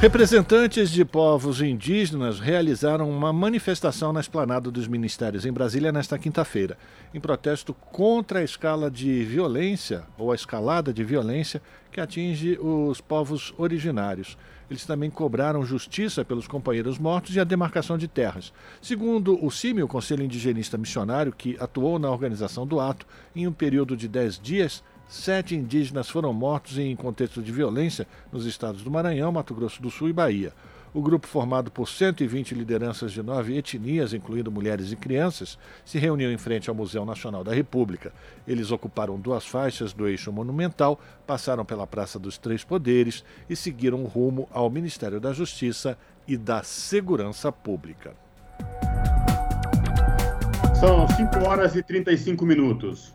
[0.00, 6.76] Representantes de povos indígenas realizaram uma manifestação na esplanada dos ministérios em Brasília nesta quinta-feira,
[7.14, 13.00] em protesto contra a escala de violência ou a escalada de violência que atinge os
[13.00, 14.36] povos originários.
[14.72, 18.54] Eles também cobraram justiça pelos companheiros mortos e a demarcação de terras.
[18.80, 23.06] Segundo o CIMI, o Conselho Indigenista Missionário, que atuou na organização do ato,
[23.36, 28.46] em um período de 10 dias, Sete indígenas foram mortos em contexto de violência nos
[28.46, 30.54] estados do Maranhão, Mato Grosso do Sul e Bahia.
[30.94, 36.30] O grupo, formado por 120 lideranças de nove etnias, incluindo mulheres e crianças, se reuniu
[36.30, 38.12] em frente ao Museu Nacional da República.
[38.46, 44.04] Eles ocuparam duas faixas do eixo monumental, passaram pela Praça dos Três Poderes e seguiram
[44.04, 45.96] rumo ao Ministério da Justiça
[46.28, 48.14] e da Segurança Pública.
[50.78, 53.14] São 5 horas e 35 minutos.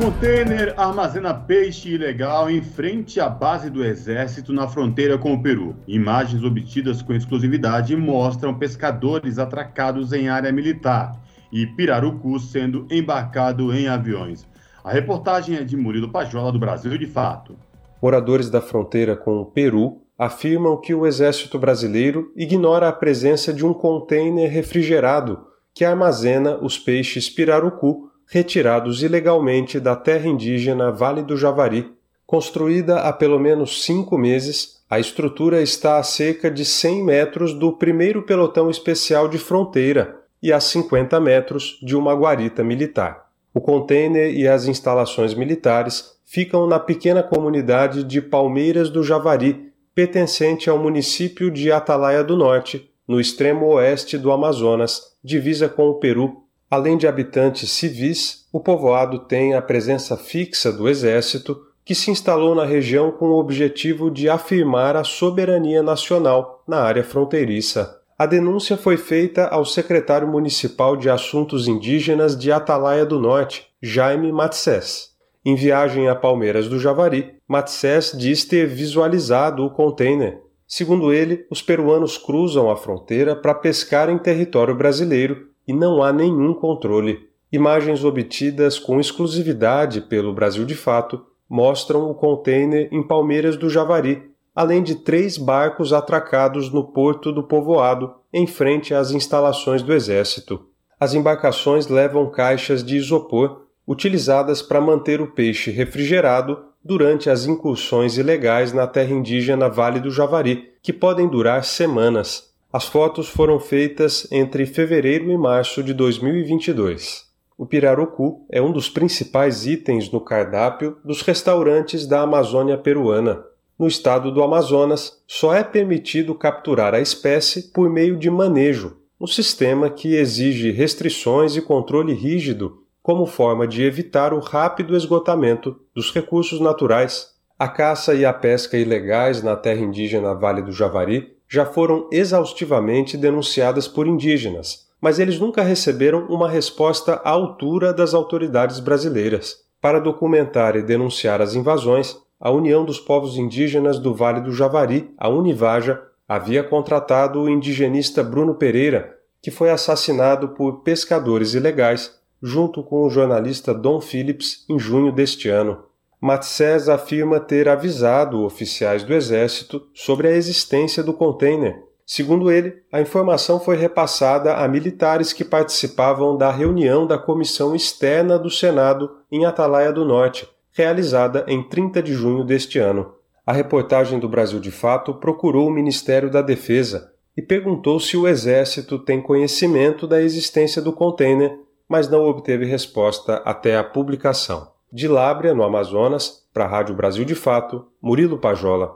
[0.00, 5.76] Container armazena peixe ilegal em frente à base do Exército na fronteira com o Peru.
[5.86, 11.20] Imagens obtidas com exclusividade mostram pescadores atracados em área militar
[11.52, 14.46] e pirarucu sendo embarcado em aviões.
[14.82, 17.54] A reportagem é de Murilo Pajola, do Brasil de Fato.
[18.00, 23.66] Moradores da fronteira com o Peru afirmam que o Exército Brasileiro ignora a presença de
[23.66, 31.36] um container refrigerado que armazena os peixes pirarucu retirados ilegalmente da terra indígena Vale do
[31.36, 31.92] Javari.
[32.24, 37.72] Construída há pelo menos cinco meses, a estrutura está a cerca de 100 metros do
[37.72, 43.26] primeiro pelotão especial de fronteira e a 50 metros de uma guarita militar.
[43.52, 50.70] O container e as instalações militares ficam na pequena comunidade de Palmeiras do Javari, pertencente
[50.70, 56.39] ao município de Atalaia do Norte, no extremo oeste do Amazonas, divisa com o Peru,
[56.70, 62.54] Além de habitantes civis, o povoado tem a presença fixa do exército, que se instalou
[62.54, 67.98] na região com o objetivo de afirmar a soberania nacional na área fronteiriça.
[68.16, 74.30] A denúncia foi feita ao secretário municipal de Assuntos Indígenas de Atalaia do Norte, Jaime
[74.30, 75.08] Matsés.
[75.44, 80.40] Em viagem a Palmeiras do Javari, Matsés diz ter visualizado o container.
[80.68, 86.12] Segundo ele, os peruanos cruzam a fronteira para pescar em território brasileiro e não há
[86.12, 87.28] nenhum controle.
[87.52, 94.20] Imagens obtidas com exclusividade pelo Brasil de Fato mostram o container em Palmeiras do Javari,
[94.52, 100.60] além de três barcos atracados no porto do povoado, em frente às instalações do Exército.
[100.98, 108.16] As embarcações levam caixas de isopor utilizadas para manter o peixe refrigerado durante as incursões
[108.16, 112.49] ilegais na terra indígena Vale do Javari, que podem durar semanas.
[112.72, 117.24] As fotos foram feitas entre fevereiro e março de 2022.
[117.58, 123.44] O pirarucu é um dos principais itens no cardápio dos restaurantes da Amazônia peruana.
[123.76, 129.26] No estado do Amazonas, só é permitido capturar a espécie por meio de manejo, um
[129.26, 136.14] sistema que exige restrições e controle rígido como forma de evitar o rápido esgotamento dos
[136.14, 137.30] recursos naturais.
[137.58, 143.16] A caça e a pesca ilegais na terra indígena Vale do Javari já foram exaustivamente
[143.16, 149.56] denunciadas por indígenas, mas eles nunca receberam uma resposta à altura das autoridades brasileiras.
[149.80, 155.10] Para documentar e denunciar as invasões, a União dos Povos Indígenas do Vale do Javari,
[155.18, 162.82] a Univaja, havia contratado o indigenista Bruno Pereira, que foi assassinado por pescadores ilegais, junto
[162.84, 165.82] com o jornalista Dom Phillips em junho deste ano.
[166.20, 171.82] Matsés afirma ter avisado oficiais do Exército sobre a existência do container.
[172.04, 178.38] Segundo ele, a informação foi repassada a militares que participavam da reunião da Comissão Externa
[178.38, 183.14] do Senado em Atalaia do Norte, realizada em 30 de junho deste ano.
[183.46, 188.28] A reportagem do Brasil de Fato procurou o Ministério da Defesa e perguntou se o
[188.28, 191.58] Exército tem conhecimento da existência do container,
[191.88, 194.68] mas não obteve resposta até a publicação.
[194.92, 198.92] De Lábrea, no Amazonas, para a Rádio Brasil de Fato, Murilo Pajola.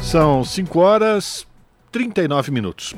[0.00, 1.44] São 5 horas
[1.90, 2.94] 39 minutos.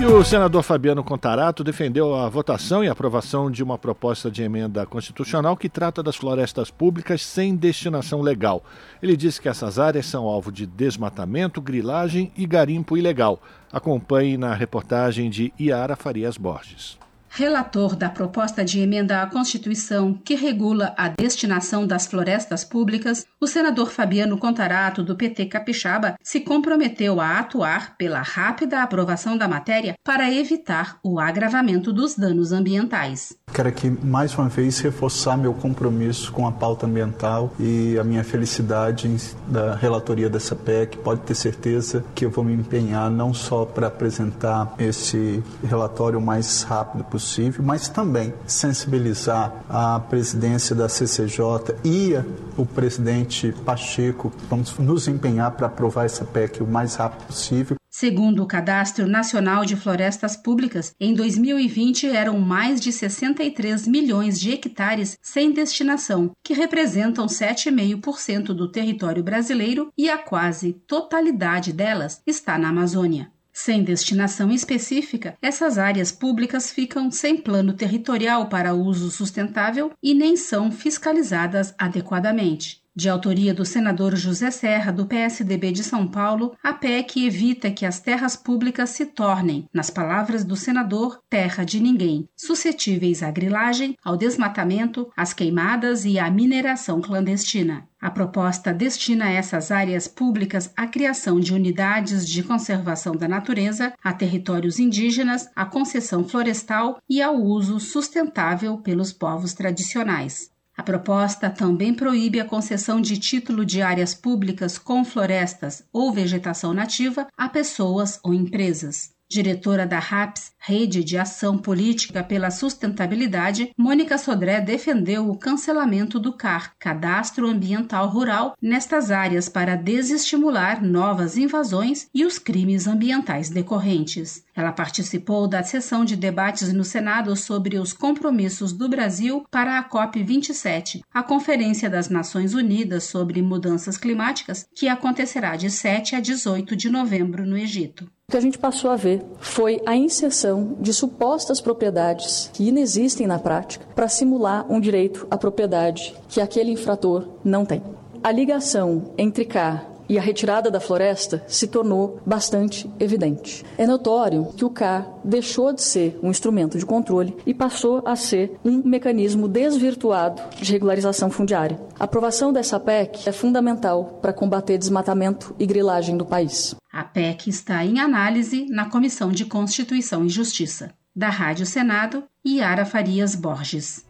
[0.00, 4.86] E o senador Fabiano Contarato defendeu a votação e aprovação de uma proposta de emenda
[4.86, 8.62] constitucional que trata das florestas públicas sem destinação legal.
[9.02, 13.40] Ele disse que essas áreas são alvo de desmatamento, grilagem e garimpo ilegal.
[13.72, 16.98] Acompanhe na reportagem de Iara Farias Borges.
[17.36, 23.46] Relator da proposta de emenda à Constituição que regula a destinação das florestas públicas, o
[23.48, 29.96] senador Fabiano Contarato, do PT Capixaba, se comprometeu a atuar pela rápida aprovação da matéria
[30.04, 33.36] para evitar o agravamento dos danos ambientais.
[33.52, 38.22] Quero aqui mais uma vez reforçar meu compromisso com a pauta ambiental e a minha
[38.22, 39.10] felicidade
[39.48, 40.98] da relatoria dessa PEC.
[40.98, 46.22] Pode ter certeza que eu vou me empenhar não só para apresentar esse relatório o
[46.22, 52.12] mais rápido possível, possível, mas também sensibilizar a presidência da CCJ e
[52.54, 54.30] o presidente Pacheco.
[54.50, 57.76] Vamos nos empenhar para aprovar essa PEC o mais rápido possível.
[57.88, 64.50] Segundo o Cadastro Nacional de Florestas Públicas, em 2020 eram mais de 63 milhões de
[64.50, 72.58] hectares sem destinação, que representam 7,5% do território brasileiro e a quase totalidade delas está
[72.58, 73.33] na Amazônia.
[73.56, 80.36] Sem destinação específica, essas áreas públicas ficam sem plano territorial para uso sustentável e nem
[80.36, 82.83] são fiscalizadas adequadamente.
[82.96, 87.84] De autoria do senador José Serra, do PSDB de São Paulo, a PEC evita que
[87.84, 93.96] as terras públicas se tornem, nas palavras do senador, terra de ninguém, suscetíveis à grilagem,
[94.04, 97.84] ao desmatamento, às queimadas e à mineração clandestina.
[98.00, 104.12] A proposta destina essas áreas públicas à criação de unidades de conservação da natureza, a
[104.12, 110.53] territórios indígenas, à concessão florestal e ao uso sustentável pelos povos tradicionais.
[110.76, 116.74] A proposta também proíbe a concessão de título de áreas públicas com florestas ou vegetação
[116.74, 119.13] nativa a pessoas ou empresas.
[119.30, 126.32] Diretora da RAPS, Rede de Ação Política pela Sustentabilidade, Mônica Sodré defendeu o cancelamento do
[126.32, 134.44] CAR, Cadastro Ambiental Rural, nestas áreas para desestimular novas invasões e os crimes ambientais decorrentes.
[134.54, 139.88] Ela participou da sessão de debates no Senado sobre os compromissos do Brasil para a
[139.88, 146.76] COP27, a Conferência das Nações Unidas sobre Mudanças Climáticas, que acontecerá de 7 a 18
[146.76, 148.08] de novembro no Egito.
[148.26, 153.26] O que a gente passou a ver foi a inserção de supostas propriedades que inexistem
[153.26, 157.82] na prática para simular um direito à propriedade que aquele infrator não tem.
[158.22, 163.64] A ligação entre CAR e a retirada da floresta se tornou bastante evidente.
[163.78, 168.16] É notório que o CAR deixou de ser um instrumento de controle e passou a
[168.16, 171.80] ser um mecanismo desvirtuado de regularização fundiária.
[171.98, 176.74] A aprovação dessa PEC é fundamental para combater desmatamento e grilagem do país.
[176.92, 180.92] A PEC está em análise na Comissão de Constituição e Justiça.
[181.14, 184.04] Da Rádio Senado, Yara Farias Borges.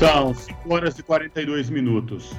[0.00, 2.32] São 5 horas e 42 minutos.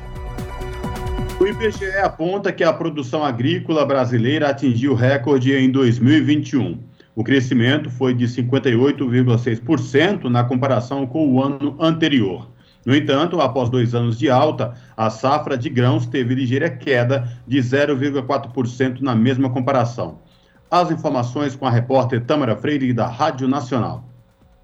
[1.39, 6.79] O IBGE aponta que a produção agrícola brasileira atingiu recorde em 2021.
[7.15, 12.49] O crescimento foi de 58,6% na comparação com o ano anterior.
[12.83, 17.59] No entanto, após dois anos de alta, a safra de grãos teve ligeira queda de
[17.59, 20.17] 0,4% na mesma comparação.
[20.67, 24.10] As informações com a repórter Tâmara Freire, da Rádio Nacional.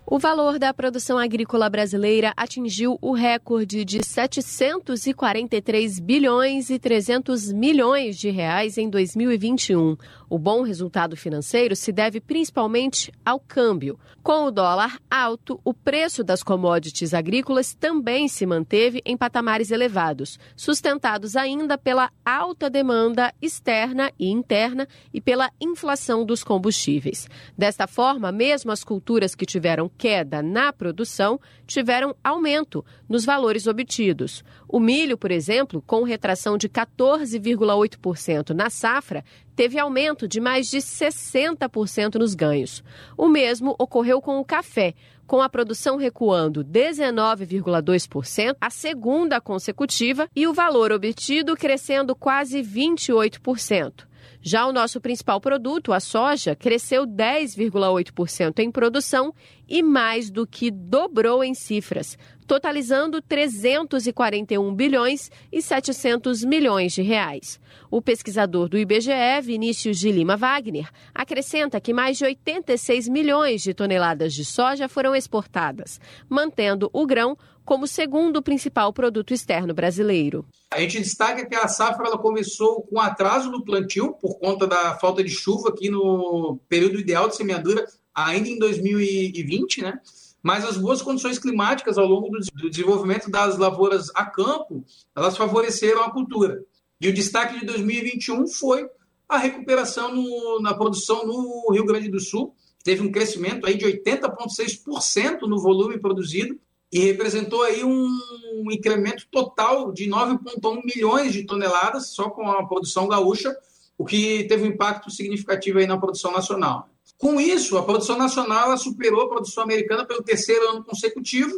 [0.10, 8.18] O valor da produção agrícola brasileira atingiu o recorde de 743 bilhões e 300 milhões
[8.18, 9.98] de reais em 2021.
[10.30, 13.98] O bom resultado financeiro se deve principalmente ao câmbio.
[14.22, 20.38] Com o dólar alto, o preço das commodities agrícolas também se manteve em patamares elevados,
[20.54, 27.30] sustentados ainda pela alta demanda externa e interna e pela inflação dos combustíveis.
[27.58, 34.44] Desta forma, mesmo as culturas que tiveram queda na produção tiveram aumento nos valores obtidos.
[34.68, 39.24] O milho, por exemplo, com retração de 14,8% na safra,
[39.58, 42.84] teve aumento de mais de 60% nos ganhos.
[43.18, 44.94] O mesmo ocorreu com o café,
[45.26, 54.06] com a produção recuando 19,2%, a segunda consecutiva, e o valor obtido crescendo quase 28%.
[54.48, 59.34] Já o nosso principal produto, a soja, cresceu 10,8% em produção
[59.68, 62.18] e mais do que dobrou em cifras,
[62.48, 67.60] totalizando 341 bilhões e 700 milhões de reais.
[67.92, 73.74] O pesquisador do IBGE, Vinícius de Lima Wagner, acrescenta que mais de 86 milhões de
[73.74, 77.38] toneladas de soja foram exportadas, mantendo o grão
[77.68, 80.46] como segundo principal produto externo brasileiro.
[80.72, 84.98] A gente destaca que a safra ela começou com atraso no plantio por conta da
[84.98, 90.00] falta de chuva aqui no período ideal de semeadura, ainda em 2020, né?
[90.42, 96.04] Mas as boas condições climáticas ao longo do desenvolvimento das lavouras a campo, elas favoreceram
[96.04, 96.64] a cultura.
[97.02, 98.88] E o destaque de 2021 foi
[99.28, 103.84] a recuperação no, na produção no Rio Grande do Sul, teve um crescimento aí de
[103.84, 106.58] 80,6% no volume produzido
[106.92, 113.08] e representou aí um incremento total de 9,1 milhões de toneladas só com a produção
[113.08, 113.56] gaúcha,
[113.98, 116.90] o que teve um impacto significativo aí na produção nacional.
[117.18, 121.52] Com isso, a produção nacional superou a produção americana pelo terceiro ano consecutivo,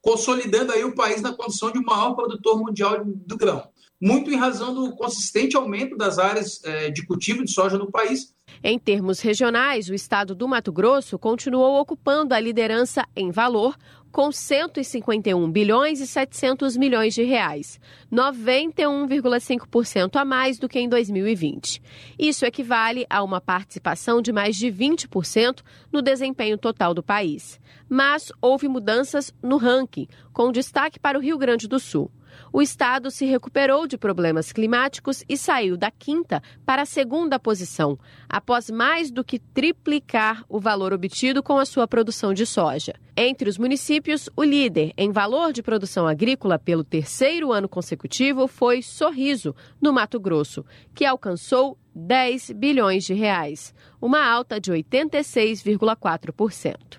[0.00, 3.62] consolidando aí o país na condição de maior produtor mundial do grão.
[4.00, 8.34] Muito em razão do consistente aumento das áreas eh, de cultivo de soja no país.
[8.64, 13.76] Em termos regionais, o estado do Mato Grosso continuou ocupando a liderança em valor,
[14.12, 17.80] com 151 bilhões e 700 milhões de reais,
[18.12, 21.82] 91,5% a mais do que em 2020.
[22.18, 27.58] Isso equivale a uma participação de mais de 20% no desempenho total do país.
[27.88, 32.10] Mas houve mudanças no ranking, com destaque para o Rio Grande do Sul
[32.52, 37.98] o estado se recuperou de problemas climáticos e saiu da quinta para a segunda posição,
[38.28, 42.94] após mais do que triplicar o valor obtido com a sua produção de soja.
[43.16, 48.82] Entre os municípios, o líder em valor de produção agrícola pelo terceiro ano consecutivo foi
[48.82, 50.64] Sorriso, no Mato Grosso,
[50.94, 56.98] que alcançou 10 bilhões de reais, uma alta de 86,4%.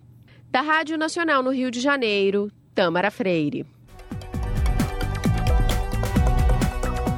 [0.52, 3.66] Da Rádio Nacional no Rio de Janeiro, Tâmara Freire.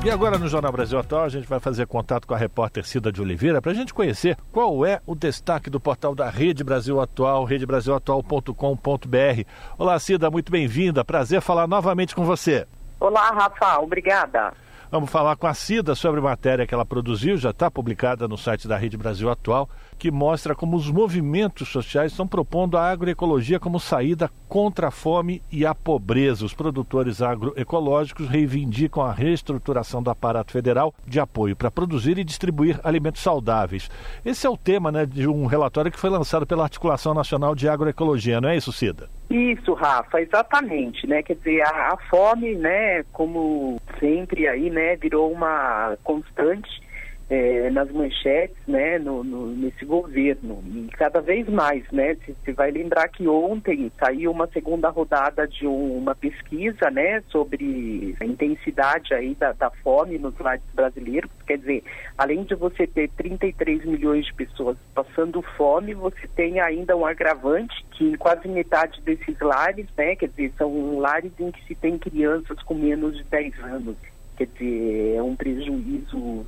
[0.06, 3.12] E agora no Jornal Brasil Atual a gente vai fazer contato com a repórter Cida
[3.12, 7.02] de Oliveira para a gente conhecer qual é o destaque do portal da Rede Brasil
[7.02, 9.50] Atual, redebrasilatual.com.br.
[9.80, 12.68] Olá Cida, muito bem-vinda, prazer falar novamente com você.
[13.00, 14.54] Olá Rafa, obrigada.
[14.92, 18.38] Vamos falar com a Cida sobre a matéria que ela produziu, já está publicada no
[18.38, 23.60] site da Rede Brasil Atual, que mostra como os movimentos sociais estão propondo a agroecologia
[23.60, 26.46] como saída contra a fome e a pobreza.
[26.46, 32.80] Os produtores agroecológicos reivindicam a reestruturação do aparato federal de apoio para produzir e distribuir
[32.84, 33.90] alimentos saudáveis.
[34.24, 37.68] Esse é o tema né, de um relatório que foi lançado pela Articulação Nacional de
[37.68, 39.10] Agroecologia, não é isso, Cida?
[39.30, 41.24] Isso, Rafa, exatamente, né?
[41.24, 46.85] Quer dizer, a, a fome, né, como sempre aí, né, virou uma constante
[47.30, 50.64] é, nas manchetes, né, no, no, nesse governo.
[50.68, 55.66] E cada vez mais, né, você vai lembrar que ontem saiu uma segunda rodada de
[55.66, 61.32] um, uma pesquisa, né, sobre a intensidade aí da, da fome nos lares brasileiros.
[61.48, 61.84] Quer dizer,
[62.18, 67.84] além de você ter 33 milhões de pessoas passando fome, você tem ainda um agravante
[67.92, 71.98] que em quase metade desses lares, né, quer dizer, são lares em que se tem
[71.98, 73.96] crianças com menos de 10 anos.
[74.38, 76.46] Quer dizer, é um prejuízo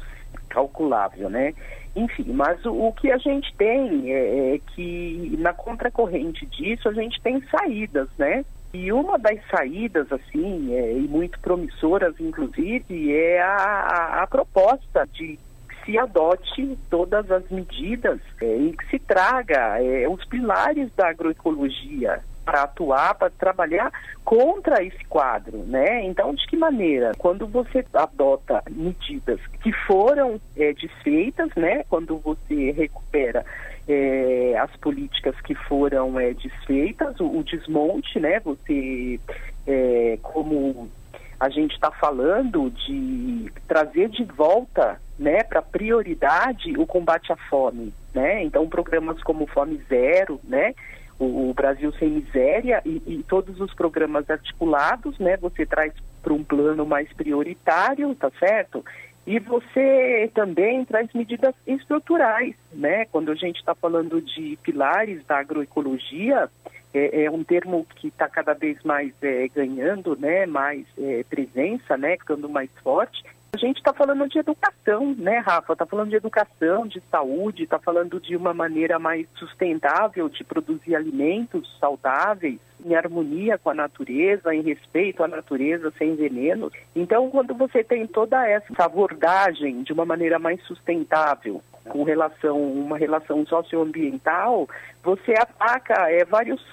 [0.57, 1.53] calculável, né?
[1.95, 6.93] Enfim, mas o, o que a gente tem é, é, que na contracorrente disso a
[6.93, 8.43] gente tem saídas, né?
[8.73, 15.07] E uma das saídas, assim, é, e muito promissoras, inclusive, é a, a, a proposta
[15.13, 15.39] de
[15.85, 22.19] se adote todas as medidas é, e que se traga é, os pilares da agroecologia,
[22.47, 23.91] para atuar, para trabalhar
[24.23, 26.05] contra esse quadro, né?
[26.05, 27.11] Então, de que maneira?
[27.17, 31.83] Quando você adota medidas que foram é, desfeitas, né?
[31.89, 33.45] Quando você recupera
[33.85, 38.39] é, as políticas que foram é, desfeitas, o, o, desmonte, né?
[38.39, 39.19] Você,
[39.67, 40.89] é, como
[41.37, 47.93] a gente está falando de trazer de volta né, para prioridade o combate à fome.
[48.13, 48.43] Né?
[48.43, 50.73] Então, programas como Fome Zero, né,
[51.19, 55.37] o, Brasil Sem Miséria e, e, todos os programas articulados, né?
[55.37, 58.83] Você traz para um plano mais prioritário, tá certo?
[59.25, 63.05] E você também traz medidas estruturais, né?
[63.05, 66.49] Quando a gente está falando de pilares da agroecologia,
[66.93, 70.45] é, é um termo que está cada vez mais é, ganhando, né?
[70.45, 72.15] Mais é, presença, né?
[72.17, 73.23] Ficando mais forte.
[73.53, 75.73] A gente está falando de educação, né, Rafa?
[75.73, 80.95] Está falando de educação, de saúde, está falando de uma maneira mais sustentável de produzir
[80.95, 86.71] alimentos saudáveis, em harmonia com a natureza, em respeito à natureza, sem veneno.
[86.95, 92.97] Então, quando você tem toda essa abordagem de uma maneira mais sustentável, com relação uma
[92.97, 94.67] relação socioambiental,
[95.03, 96.63] você ataca é, vários,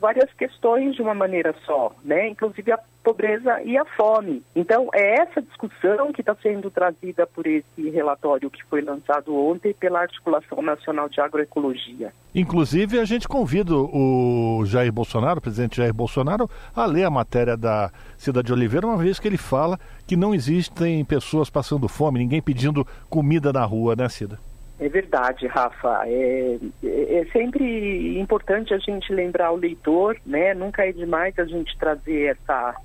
[0.00, 2.28] várias questões de uma maneira só, né?
[2.28, 4.42] Inclusive a pobreza e a fome.
[4.54, 9.72] Então, é essa discussão que está sendo trazida por esse relatório que foi lançado ontem
[9.72, 12.12] pela Articulação Nacional de Agroecologia.
[12.34, 17.56] Inclusive, a gente convida o Jair Bolsonaro, o presidente Jair Bolsonaro, a ler a matéria
[17.56, 22.18] da Cidade de Oliveira, uma vez que ele fala que não existem pessoas passando fome,
[22.18, 24.38] ninguém pedindo comida na rua, né, Cida?
[24.78, 26.02] É verdade, Rafa.
[26.06, 30.54] É, é, sempre importante a gente lembrar o leitor, né?
[30.54, 32.76] Nunca é demais a gente trazer essa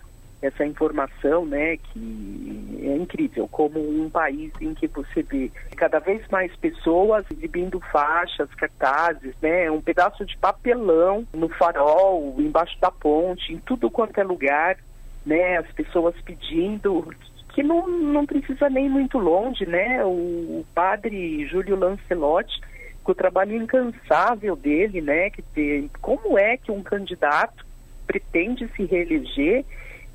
[0.43, 6.21] essa informação, né, que é incrível, como um país em que você vê cada vez
[6.29, 13.53] mais pessoas exibindo faixas, cartazes, né, um pedaço de papelão no farol, embaixo da ponte,
[13.53, 14.77] em tudo quanto é lugar,
[15.25, 17.09] né, as pessoas pedindo
[17.53, 22.59] que não, não precisa nem muito longe, né, o padre Júlio Lancelotti,
[23.01, 27.65] com o trabalho incansável dele, né, que tem, como é que um candidato
[28.05, 29.63] pretende se reeleger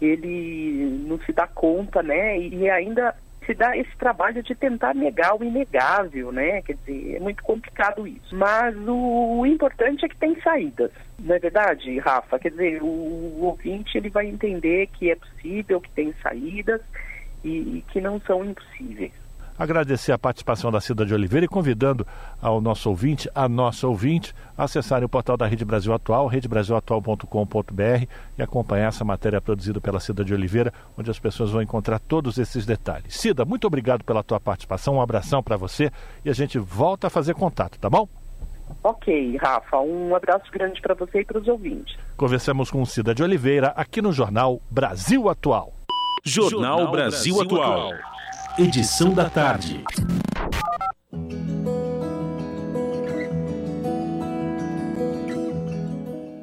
[0.01, 2.38] ele não se dá conta, né?
[2.38, 6.61] E ainda se dá esse trabalho de tentar negar o inegável, né?
[6.62, 8.36] Quer dizer, é muito complicado isso.
[8.36, 12.38] Mas o, importante é que tem saídas, não é verdade, Rafa?
[12.38, 16.80] Quer dizer, o, ouvinte ele vai entender que é possível, que tem saídas
[17.42, 19.12] e que não são impossíveis
[19.59, 22.06] agradecer a participação da Cida de Oliveira e convidando
[22.40, 28.06] ao nosso ouvinte, a nossa ouvinte, a acessarem o portal da Rede Brasil Atual, redebrasilatual.com.br
[28.38, 32.38] e acompanhar essa matéria produzida pela Cida de Oliveira, onde as pessoas vão encontrar todos
[32.38, 33.16] esses detalhes.
[33.16, 35.90] Cida, muito obrigado pela tua participação, um abração para você
[36.24, 38.09] e a gente volta a fazer contato, tá bom?
[38.84, 41.96] Ok, Rafa, um abraço grande para você e para os ouvintes.
[42.16, 45.72] Conversamos com Cida de Oliveira aqui no Jornal Brasil Atual.
[46.22, 47.92] Jornal, Jornal Brasil, Brasil Atual.
[47.92, 48.17] Atual
[48.61, 49.84] edição da tarde.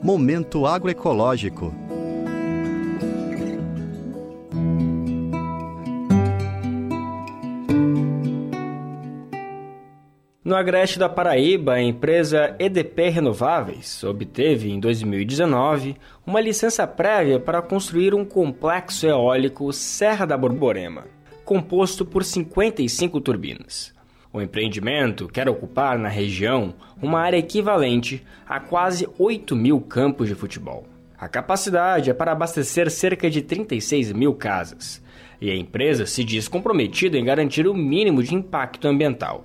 [0.01, 1.75] Momento agroecológico.
[10.41, 17.61] No agreste da Paraíba, a empresa EDP Renováveis obteve em 2019 uma licença prévia para
[17.61, 21.14] construir um complexo eólico Serra da Borborema
[21.45, 23.93] composto por 55 turbinas.
[24.33, 30.35] O empreendimento quer ocupar na região uma área equivalente a quase 8 mil campos de
[30.35, 30.85] futebol.
[31.17, 35.01] A capacidade é para abastecer cerca de 36 mil casas,
[35.39, 39.43] e a empresa se diz comprometida em garantir o mínimo de impacto ambiental.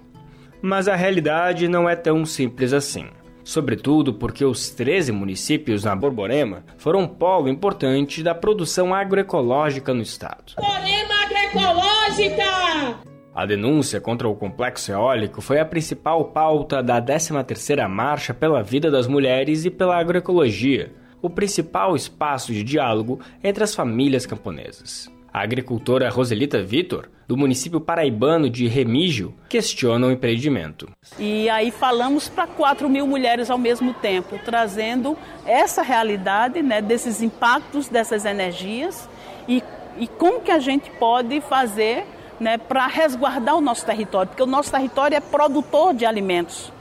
[0.61, 3.07] Mas a realidade não é tão simples assim.
[3.45, 10.03] Sobretudo porque os 13 municípios na Borborema foram um polo importante da produção agroecológica no
[10.03, 10.55] estado.
[10.57, 11.21] Borborema
[11.51, 13.01] agroecológica!
[13.35, 18.91] A denúncia contra o complexo eólico foi a principal pauta da 13ª Marcha pela Vida
[18.91, 20.93] das Mulheres e pela Agroecologia,
[21.23, 25.11] o principal espaço de diálogo entre as famílias camponesas.
[25.33, 30.89] A agricultora Roselita Vitor, do município paraibano de Remígio, questiona o empreendimento.
[31.17, 37.23] E aí falamos para 4 mil mulheres ao mesmo tempo, trazendo essa realidade né, desses
[37.23, 39.09] impactos dessas energias
[39.47, 39.63] e
[39.99, 42.07] e como que a gente pode fazer
[42.39, 46.73] né, para resguardar o nosso território, porque o nosso território é produtor de alimentos,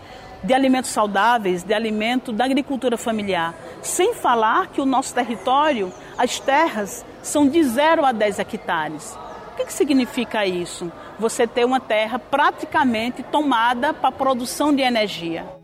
[0.43, 3.53] de alimentos saudáveis, de alimento da agricultura familiar.
[3.81, 9.17] Sem falar que o nosso território, as terras, são de 0 a 10 hectares.
[9.51, 10.89] O que, que significa isso?
[11.19, 15.58] Você ter uma terra praticamente tomada para a produção de energia.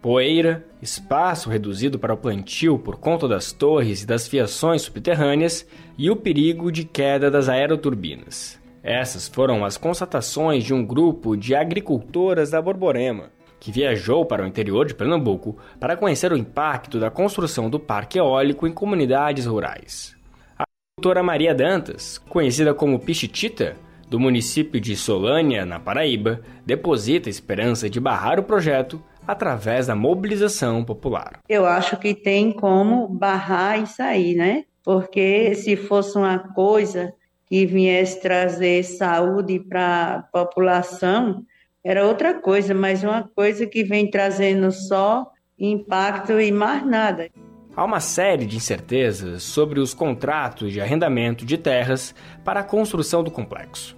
[0.00, 5.66] Poeira, espaço reduzido para o plantio por conta das torres e das fiações subterrâneas
[5.98, 8.60] e o perigo de queda das aeroturbinas.
[8.80, 14.46] Essas foram as constatações de um grupo de agricultoras da Borborema, que viajou para o
[14.46, 20.16] interior de Pernambuco para conhecer o impacto da construção do parque eólico em comunidades rurais.
[20.56, 23.76] A agricultora Maria Dantas, conhecida como Pichitita,
[24.08, 30.82] do município de Solânia, na Paraíba, deposita esperança de barrar o projeto através da mobilização
[30.82, 31.40] popular.
[31.46, 34.64] Eu acho que tem como barrar isso aí, né?
[34.82, 37.12] Porque se fosse uma coisa
[37.46, 41.44] que viesse trazer saúde para a população,
[41.84, 47.28] era outra coisa, mas uma coisa que vem trazendo só impacto e mais nada.
[47.76, 53.22] Há uma série de incertezas sobre os contratos de arrendamento de terras para a construção
[53.22, 53.94] do complexo.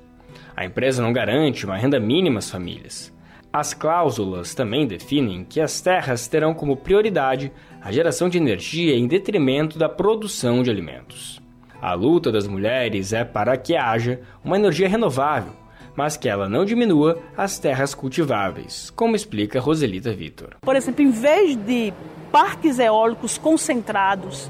[0.56, 3.12] A empresa não garante uma renda mínima às famílias.
[3.52, 7.50] As cláusulas também definem que as terras terão como prioridade
[7.82, 11.42] a geração de energia em detrimento da produção de alimentos.
[11.82, 15.52] A luta das mulheres é para que haja uma energia renovável,
[15.96, 20.50] mas que ela não diminua as terras cultiváveis, como explica Roselita Vitor.
[20.60, 21.92] Por exemplo, em vez de
[22.30, 24.48] parques eólicos concentrados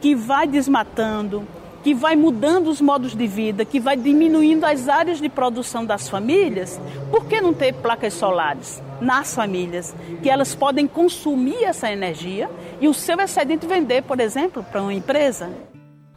[0.00, 1.46] que vai desmatando,
[1.82, 6.08] que vai mudando os modos de vida, que vai diminuindo as áreas de produção das
[6.08, 12.50] famílias, por que não ter placas solares nas famílias, que elas podem consumir essa energia
[12.80, 15.50] e o seu excedente vender, por exemplo, para uma empresa?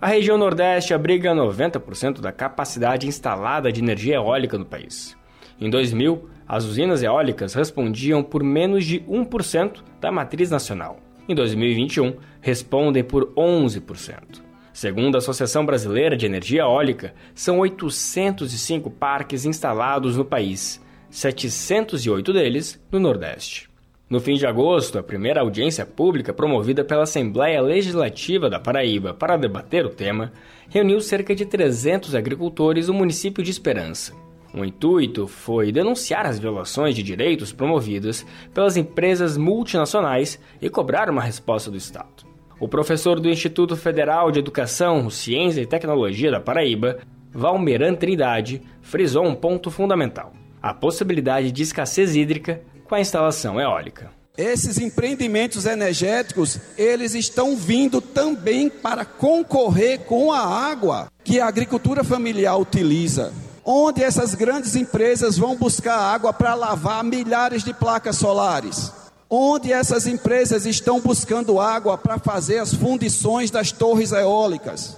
[0.01, 5.15] A região Nordeste abriga 90% da capacidade instalada de energia eólica no país.
[5.59, 10.99] Em 2000, as usinas eólicas respondiam por menos de 1% da matriz nacional.
[11.27, 14.42] Em 2021, respondem por 11%.
[14.73, 22.81] Segundo a Associação Brasileira de Energia Eólica, são 805 parques instalados no país, 708 deles
[22.91, 23.69] no Nordeste.
[24.09, 29.37] No fim de agosto, a primeira audiência pública promovida pela Assembleia Legislativa da Paraíba para
[29.37, 30.33] debater o tema
[30.69, 34.13] reuniu cerca de 300 agricultores do município de Esperança.
[34.55, 41.21] O intuito foi denunciar as violações de direitos promovidas pelas empresas multinacionais e cobrar uma
[41.21, 42.32] resposta do Estado.
[42.59, 46.99] O professor do Instituto Federal de Educação, Ciência e Tecnologia da Paraíba,
[47.31, 54.11] Valmeran Trindade, frisou um ponto fundamental: a possibilidade de escassez hídrica com a instalação eólica.
[54.37, 62.03] Esses empreendimentos energéticos, eles estão vindo também para concorrer com a água que a agricultura
[62.03, 63.31] familiar utiliza
[63.65, 68.91] onde essas grandes empresas vão buscar água para lavar milhares de placas solares,
[69.35, 74.95] onde essas empresas estão buscando água para fazer as fundições das torres eólicas.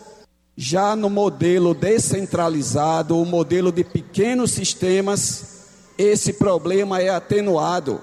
[0.58, 5.46] Já no modelo descentralizado, o modelo de pequenos sistemas,
[5.98, 8.02] esse problema é atenuado,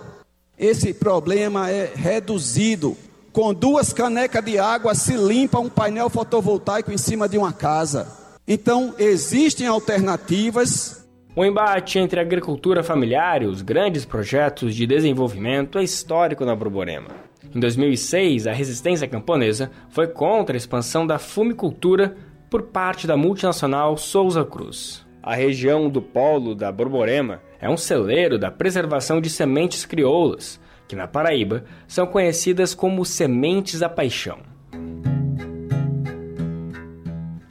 [0.58, 2.96] esse problema é reduzido.
[3.30, 8.08] Com duas canecas de água se limpa um painel fotovoltaico em cima de uma casa.
[8.48, 11.01] Então, existem alternativas.
[11.34, 16.54] O embate entre a agricultura familiar e os grandes projetos de desenvolvimento é histórico na
[16.54, 17.08] Borborema.
[17.54, 22.14] Em 2006, a resistência camponesa foi contra a expansão da fumicultura
[22.50, 25.06] por parte da multinacional Souza Cruz.
[25.22, 30.94] A região do polo da Borborema é um celeiro da preservação de sementes crioulas, que
[30.94, 34.40] na Paraíba são conhecidas como sementes da paixão.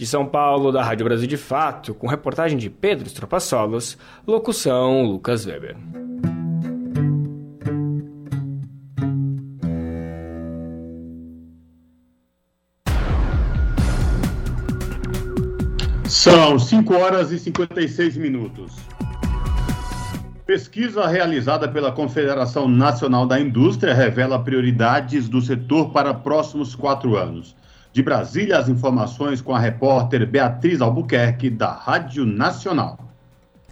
[0.02, 5.45] De São Paulo, da Rádio Brasil de Fato, com reportagem de Pedro Estropassolos, locução Lucas
[5.45, 5.78] Weber.
[16.08, 18.74] São 5 horas e 56 minutos.
[20.47, 27.56] Pesquisa realizada pela Confederação Nacional da Indústria revela prioridades do setor para próximos quatro anos.
[27.94, 33.11] De Brasília, as informações com a repórter Beatriz Albuquerque, da Rádio Nacional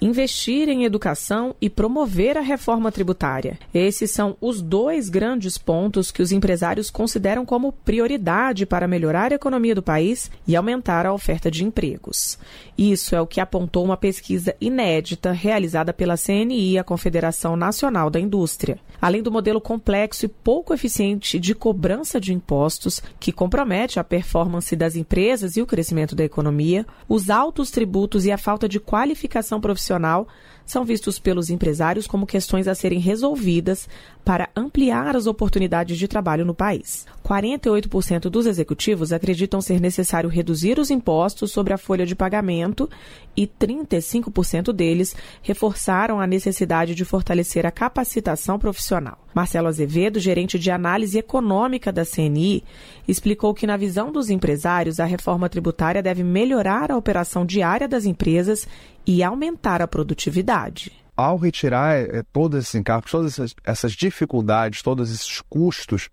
[0.01, 3.59] investir em educação e promover a reforma tributária.
[3.73, 9.35] Esses são os dois grandes pontos que os empresários consideram como prioridade para melhorar a
[9.35, 12.39] economia do país e aumentar a oferta de empregos.
[12.77, 18.19] Isso é o que apontou uma pesquisa inédita realizada pela CNI, a Confederação Nacional da
[18.19, 18.79] Indústria.
[19.01, 24.75] Além do modelo complexo e pouco eficiente de cobrança de impostos, que compromete a performance
[24.75, 29.61] das empresas e o crescimento da economia, os altos tributos e a falta de qualificação
[29.61, 30.27] profissional profissional
[30.69, 33.89] são vistos pelos empresários como questões a serem resolvidas
[34.23, 37.07] para ampliar as oportunidades de trabalho no país.
[37.25, 42.87] 48% dos executivos acreditam ser necessário reduzir os impostos sobre a folha de pagamento
[43.35, 49.17] e 35% deles reforçaram a necessidade de fortalecer a capacitação profissional.
[49.33, 52.63] Marcelo Azevedo, gerente de análise econômica da CNI,
[53.07, 58.05] explicou que, na visão dos empresários, a reforma tributária deve melhorar a operação diária das
[58.05, 58.67] empresas
[59.09, 60.91] e aumentar a produtividade.
[61.17, 66.11] Ao retirar é, todos esses encargos, todas essas, essas dificuldades, todos esses custos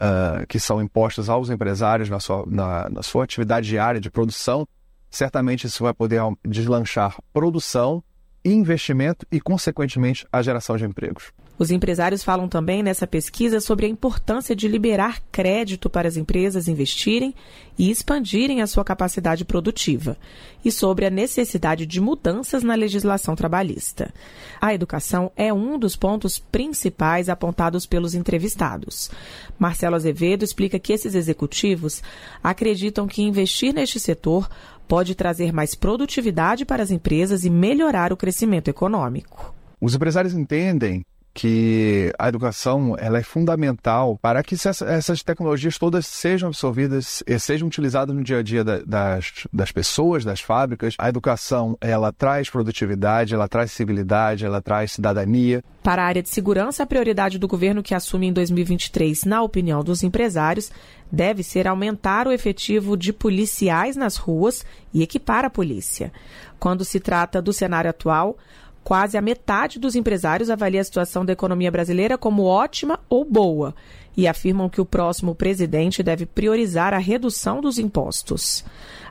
[0.00, 4.66] uh, que são impostos aos empresários na sua, na, na sua atividade diária de produção,
[5.08, 8.02] certamente isso vai poder deslanchar produção,
[8.44, 11.32] investimento e, consequentemente, a geração de empregos.
[11.62, 16.66] Os empresários falam também nessa pesquisa sobre a importância de liberar crédito para as empresas
[16.66, 17.32] investirem
[17.78, 20.18] e expandirem a sua capacidade produtiva
[20.64, 24.12] e sobre a necessidade de mudanças na legislação trabalhista.
[24.60, 29.08] A educação é um dos pontos principais apontados pelos entrevistados.
[29.56, 32.02] Marcelo Azevedo explica que esses executivos
[32.42, 34.50] acreditam que investir neste setor
[34.88, 39.54] pode trazer mais produtividade para as empresas e melhorar o crescimento econômico.
[39.80, 41.04] Os empresários entendem
[41.34, 47.68] que a educação ela é fundamental para que essas tecnologias todas sejam absorvidas e sejam
[47.68, 50.94] utilizadas no dia a dia das, das pessoas, das fábricas.
[50.98, 55.64] A educação ela traz produtividade, ela traz civilidade, ela traz cidadania.
[55.82, 59.82] Para a área de segurança, a prioridade do governo que assume em 2023, na opinião
[59.82, 60.70] dos empresários,
[61.10, 66.12] deve ser aumentar o efetivo de policiais nas ruas e equipar a polícia.
[66.58, 68.38] Quando se trata do cenário atual,
[68.84, 73.74] Quase a metade dos empresários avalia a situação da economia brasileira como ótima ou boa
[74.16, 78.64] e afirmam que o próximo presidente deve priorizar a redução dos impostos.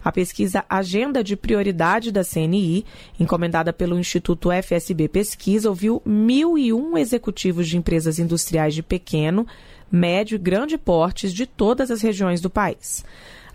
[0.03, 2.86] A pesquisa Agenda de Prioridade da CNI,
[3.19, 9.47] encomendada pelo Instituto FSB Pesquisa, ouviu 1.001 executivos de empresas industriais de pequeno,
[9.91, 13.03] médio e grande portes de todas as regiões do país.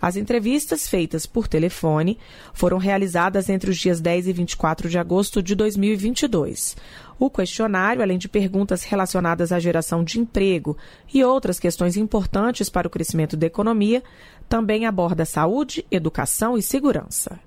[0.06, 2.16] As entrevistas feitas por telefone
[2.54, 6.76] foram realizadas entre os dias 10 e 24 de agosto de 2022.
[7.18, 10.76] O questionário, além de perguntas relacionadas à geração de emprego
[11.12, 14.00] e outras questões importantes para o crescimento da economia,
[14.48, 17.40] também aborda saúde, educação e segurança.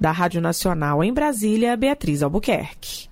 [0.00, 3.11] Da Rádio Nacional em Brasília, Beatriz Albuquerque.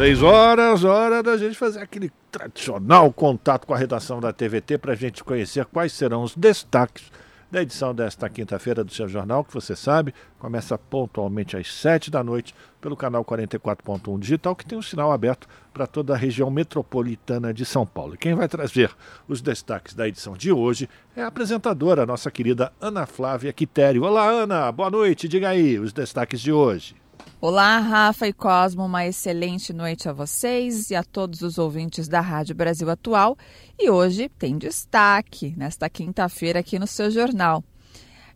[0.00, 4.94] Seis horas, hora da gente fazer aquele tradicional contato com a redação da TVT para
[4.94, 7.12] a gente conhecer quais serão os destaques
[7.50, 12.24] da edição desta quinta-feira do seu jornal, que você sabe, começa pontualmente às 7 da
[12.24, 17.52] noite pelo canal 44.1 Digital, que tem um sinal aberto para toda a região metropolitana
[17.52, 18.14] de São Paulo.
[18.14, 18.90] E quem vai trazer
[19.28, 24.04] os destaques da edição de hoje é a apresentadora, nossa querida Ana Flávia Quitério.
[24.04, 26.99] Olá, Ana, boa noite, diga aí os destaques de hoje.
[27.42, 32.20] Olá, Rafa e Cosmo, uma excelente noite a vocês e a todos os ouvintes da
[32.20, 33.34] Rádio Brasil Atual.
[33.78, 37.64] E hoje tem destaque nesta quinta-feira aqui no seu jornal.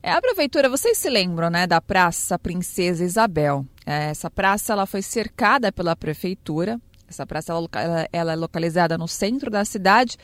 [0.02, 3.66] É a prefeitura, vocês se lembram, né, da Praça Princesa Isabel?
[3.84, 6.80] É, essa praça ela foi cercada pela prefeitura.
[7.06, 7.68] Essa praça ela,
[8.10, 10.16] ela é localizada no centro da cidade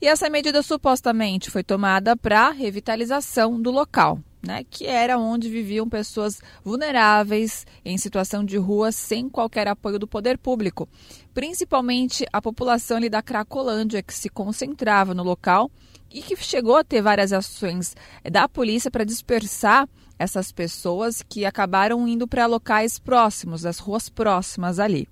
[0.00, 5.88] e essa medida supostamente foi tomada para revitalização do local né, que era onde viviam
[5.88, 10.88] pessoas vulneráveis em situação de rua sem qualquer apoio do poder público,
[11.34, 15.70] principalmente a população ali da Cracolândia que se concentrava no local
[16.10, 17.94] e que chegou a ter várias ações
[18.30, 19.88] da polícia para dispersar
[20.18, 25.08] essas pessoas que acabaram indo para locais próximos, as ruas próximas ali.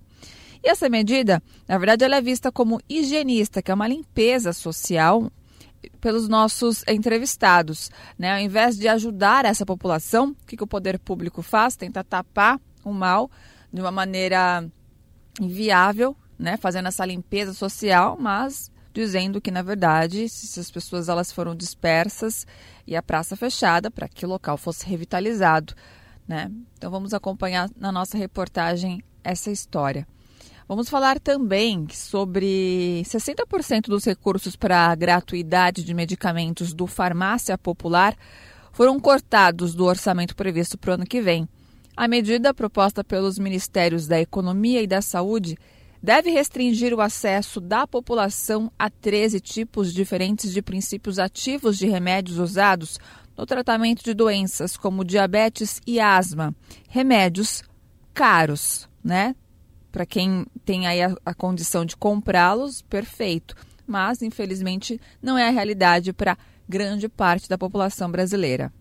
[0.62, 5.30] E essa medida, na verdade, ela é vista como higienista, que é uma limpeza social
[6.00, 7.90] pelos nossos entrevistados.
[8.18, 8.32] Né?
[8.32, 11.76] Ao invés de ajudar essa população, o que, que o poder público faz?
[11.76, 13.30] Tenta tapar o mal
[13.72, 14.66] de uma maneira
[15.40, 16.56] inviável, né?
[16.56, 22.46] fazendo essa limpeza social, mas dizendo que, na verdade, se as pessoas elas foram dispersas
[22.86, 25.74] e a praça fechada para que o local fosse revitalizado.
[26.26, 26.50] Né?
[26.76, 30.06] Então vamos acompanhar na nossa reportagem essa história.
[30.68, 38.14] Vamos falar também sobre 60% dos recursos para a gratuidade de medicamentos do Farmácia Popular
[38.70, 41.48] foram cortados do orçamento previsto para o ano que vem.
[41.96, 45.56] A medida proposta pelos Ministérios da Economia e da Saúde
[46.02, 52.36] deve restringir o acesso da população a 13 tipos diferentes de princípios ativos de remédios
[52.36, 52.98] usados
[53.34, 56.54] no tratamento de doenças como diabetes e asma.
[56.90, 57.62] Remédios
[58.12, 59.34] caros, né?
[59.98, 63.56] Para quem tem aí a, a condição de comprá-los, perfeito.
[63.84, 66.38] Mas, infelizmente, não é a realidade para
[66.68, 68.72] grande parte da população brasileira.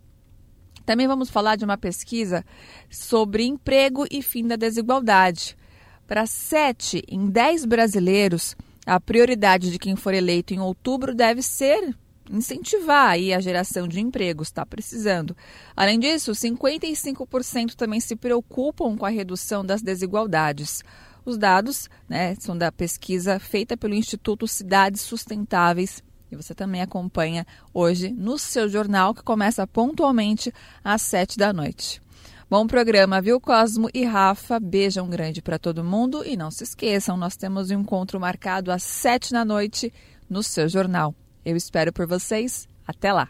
[0.86, 2.46] Também vamos falar de uma pesquisa
[2.88, 5.58] sobre emprego e fim da desigualdade.
[6.06, 8.56] Para 7 em 10 brasileiros,
[8.86, 11.96] a prioridade de quem for eleito em outubro deve ser
[12.30, 15.36] incentivar aí a geração de empregos, está precisando.
[15.76, 20.84] Além disso, 55% também se preocupam com a redução das desigualdades.
[21.28, 26.02] Os dados né, são da pesquisa feita pelo Instituto Cidades Sustentáveis
[26.32, 32.02] e você também acompanha hoje no seu jornal, que começa pontualmente às sete da noite.
[32.50, 34.58] Bom programa, viu, Cosmo e Rafa?
[34.58, 38.84] Beijão grande para todo mundo e não se esqueçam, nós temos um encontro marcado às
[38.84, 39.94] sete da noite
[40.30, 41.14] no seu jornal.
[41.44, 42.70] Eu espero por vocês.
[42.88, 43.28] Até lá.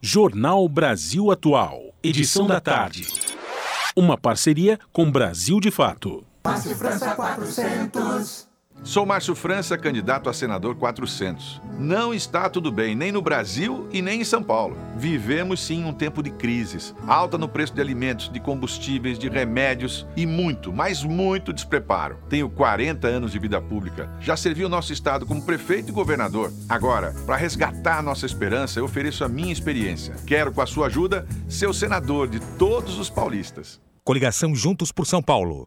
[0.00, 3.08] Jornal Brasil Atual, edição da tarde.
[3.96, 6.24] Uma parceria com Brasil de Fato.
[6.44, 8.46] Passe França 400.
[8.82, 11.58] Sou Márcio França, candidato a senador 400.
[11.78, 14.76] Não está tudo bem, nem no Brasil e nem em São Paulo.
[14.94, 16.94] Vivemos sim um tempo de crises.
[17.06, 22.18] Alta no preço de alimentos, de combustíveis, de remédios e muito, mas muito despreparo.
[22.28, 24.12] Tenho 40 anos de vida pública.
[24.20, 26.52] Já servi o nosso estado como prefeito e governador.
[26.68, 30.14] Agora, para resgatar nossa esperança, eu ofereço a minha experiência.
[30.26, 33.80] Quero, com a sua ajuda, ser o senador de todos os paulistas.
[34.04, 35.66] Coligação Juntos por São Paulo.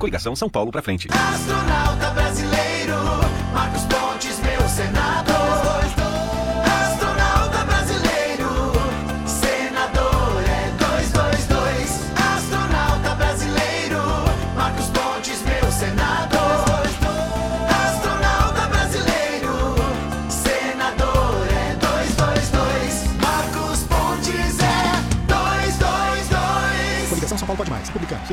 [0.00, 1.08] Coligação São Paulo pra frente.
[1.12, 2.19] Astronauta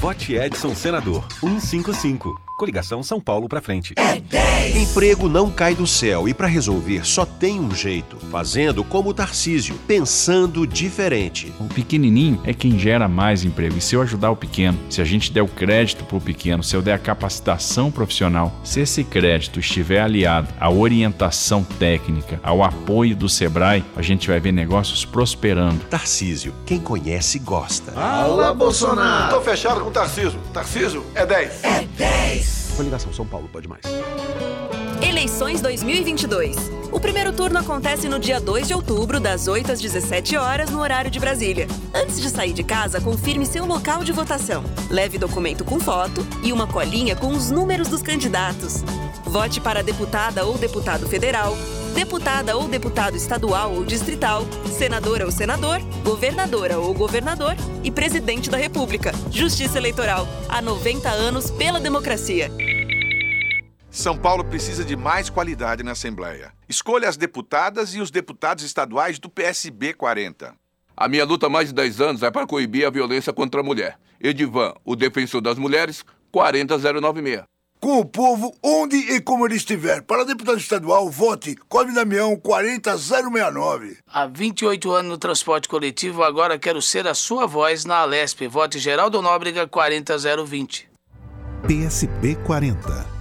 [0.00, 2.47] Vote Edson Senador 155.
[2.58, 3.94] Coligação São Paulo pra frente.
[4.74, 9.14] Emprego não cai do céu e para resolver só tem um jeito: fazendo como o
[9.14, 11.52] Tarcísio, pensando diferente.
[11.60, 13.78] O pequenininho é quem gera mais emprego.
[13.78, 16.64] E se eu ajudar o pequeno, se a gente der o crédito para o pequeno,
[16.64, 22.64] se eu der a capacitação profissional, se esse crédito estiver aliado à orientação técnica, ao
[22.64, 25.84] apoio do Sebrae, a gente vai ver negócios prosperando.
[25.84, 27.92] Tarcísio, quem conhece gosta.
[27.92, 29.32] Fala, Bolsonaro!
[29.32, 30.40] Tô fechado com o Tarcísio.
[30.52, 31.64] Tarcísio é 10.
[31.64, 32.47] É 10.
[32.76, 33.82] Coligação São Paulo pode mais.
[35.02, 36.56] Eleições 2022.
[36.90, 40.80] O primeiro turno acontece no dia 2 de outubro, das 8 às 17 horas, no
[40.80, 41.66] horário de Brasília.
[41.94, 44.64] Antes de sair de casa, confirme seu local de votação.
[44.90, 48.82] Leve documento com foto e uma colinha com os números dos candidatos.
[49.24, 51.56] Vote para deputada ou deputado federal,
[51.98, 58.56] deputada ou deputado estadual ou distrital, senadora ou senador, governadora ou governador e presidente da
[58.56, 59.10] República.
[59.32, 60.24] Justiça Eleitoral.
[60.48, 62.52] Há 90 anos pela democracia.
[63.90, 66.52] São Paulo precisa de mais qualidade na Assembleia.
[66.68, 70.54] Escolha as deputadas e os deputados estaduais do PSB 40.
[70.96, 73.64] A minha luta há mais de 10 anos é para coibir a violência contra a
[73.64, 73.98] mulher.
[74.20, 77.42] Edivan, o defensor das mulheres, 40096.
[77.80, 80.02] Com o povo, onde e como ele estiver.
[80.02, 83.98] Para deputado estadual, vote Cosme Damião 40069.
[84.06, 88.46] Há 28 anos no transporte coletivo, agora quero ser a sua voz na Alesp.
[88.48, 90.88] Vote Geraldo Nóbrega 40020.
[91.66, 93.17] PSB 40.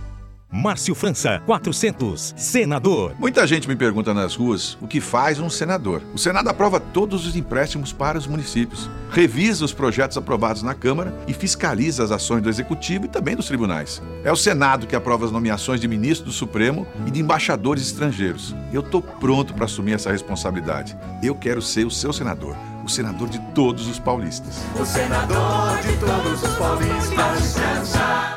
[0.50, 3.14] Márcio França, 400, senador.
[3.20, 6.02] Muita gente me pergunta nas ruas o que faz um senador.
[6.14, 11.14] O Senado aprova todos os empréstimos para os municípios, revisa os projetos aprovados na Câmara
[11.28, 14.02] e fiscaliza as ações do Executivo e também dos tribunais.
[14.24, 18.56] É o Senado que aprova as nomeações de ministro do Supremo e de embaixadores estrangeiros.
[18.72, 20.98] Eu estou pronto para assumir essa responsabilidade.
[21.22, 24.60] Eu quero ser o seu senador, o senador de todos os paulistas.
[24.80, 28.37] O senador de todos os paulistas.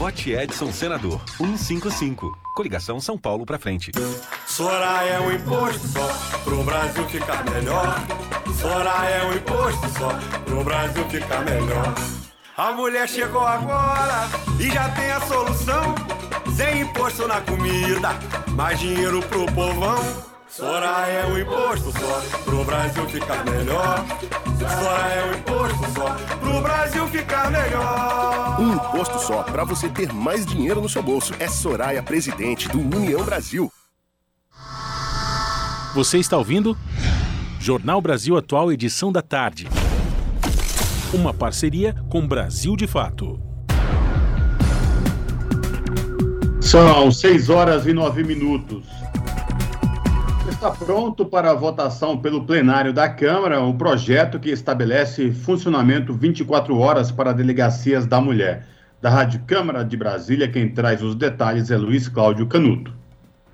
[0.00, 2.34] Vote Edson Senador 155.
[2.54, 3.92] Coligação São Paulo pra frente.
[4.46, 6.08] Soraya é um imposto só,
[6.42, 7.96] pro Brasil ficar melhor.
[8.58, 10.08] Soraya é um imposto só,
[10.46, 11.94] pro Brasil ficar melhor.
[12.56, 14.26] A mulher chegou agora
[14.58, 15.94] e já tem a solução.
[16.56, 18.18] Sem imposto na comida,
[18.52, 20.02] mais dinheiro pro povão.
[20.60, 24.04] Soraya é um imposto só, pro Brasil ficar melhor.
[24.58, 28.60] Soraya é um imposto só, pro Brasil ficar melhor.
[28.60, 31.32] Um imposto só para você ter mais dinheiro no seu bolso.
[31.38, 33.72] É Soraya, presidente do União Brasil.
[35.94, 36.76] Você está ouvindo?
[37.58, 39.66] Jornal Brasil Atual, edição da tarde.
[41.14, 43.40] Uma parceria com Brasil de Fato.
[46.60, 48.99] São 6 horas e 9 minutos.
[50.60, 57.10] Está pronto para votação pelo plenário da Câmara o projeto que estabelece funcionamento 24 horas
[57.10, 58.66] para delegacias da mulher.
[59.00, 62.99] Da Rádio Câmara de Brasília, quem traz os detalhes é Luiz Cláudio Canuto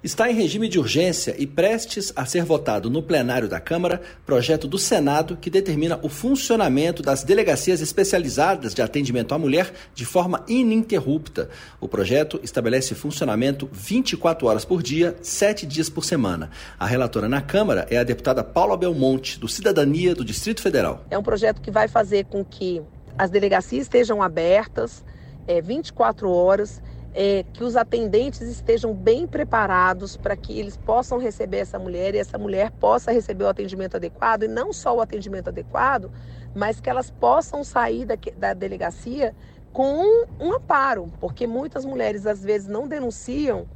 [0.06, 4.68] está em regime de urgência e prestes a ser votado no plenário da Câmara projeto
[4.68, 10.44] do Senado que determina o funcionamento das delegacias especializadas de atendimento à mulher de forma
[10.46, 11.50] ininterrupta.
[11.80, 16.50] O projeto estabelece funcionamento 24 horas por dia, 7 dias por semana.
[16.78, 21.04] A relatora na Câmara é a deputada Paula Belmonte, do Cidadania do Distrito Federal.
[21.10, 22.80] É um projeto que vai fazer com que
[23.18, 25.04] as delegacias estejam abertas
[25.48, 26.80] é, 24 horas
[27.18, 32.18] é, que os atendentes estejam bem preparados para que eles possam receber essa mulher e
[32.18, 36.10] essa mulher possa receber o atendimento adequado e não só o atendimento adequado,
[36.54, 39.34] mas que elas possam sair da, da delegacia
[39.72, 43.66] com um, um amparo, porque muitas mulheres às vezes não denunciam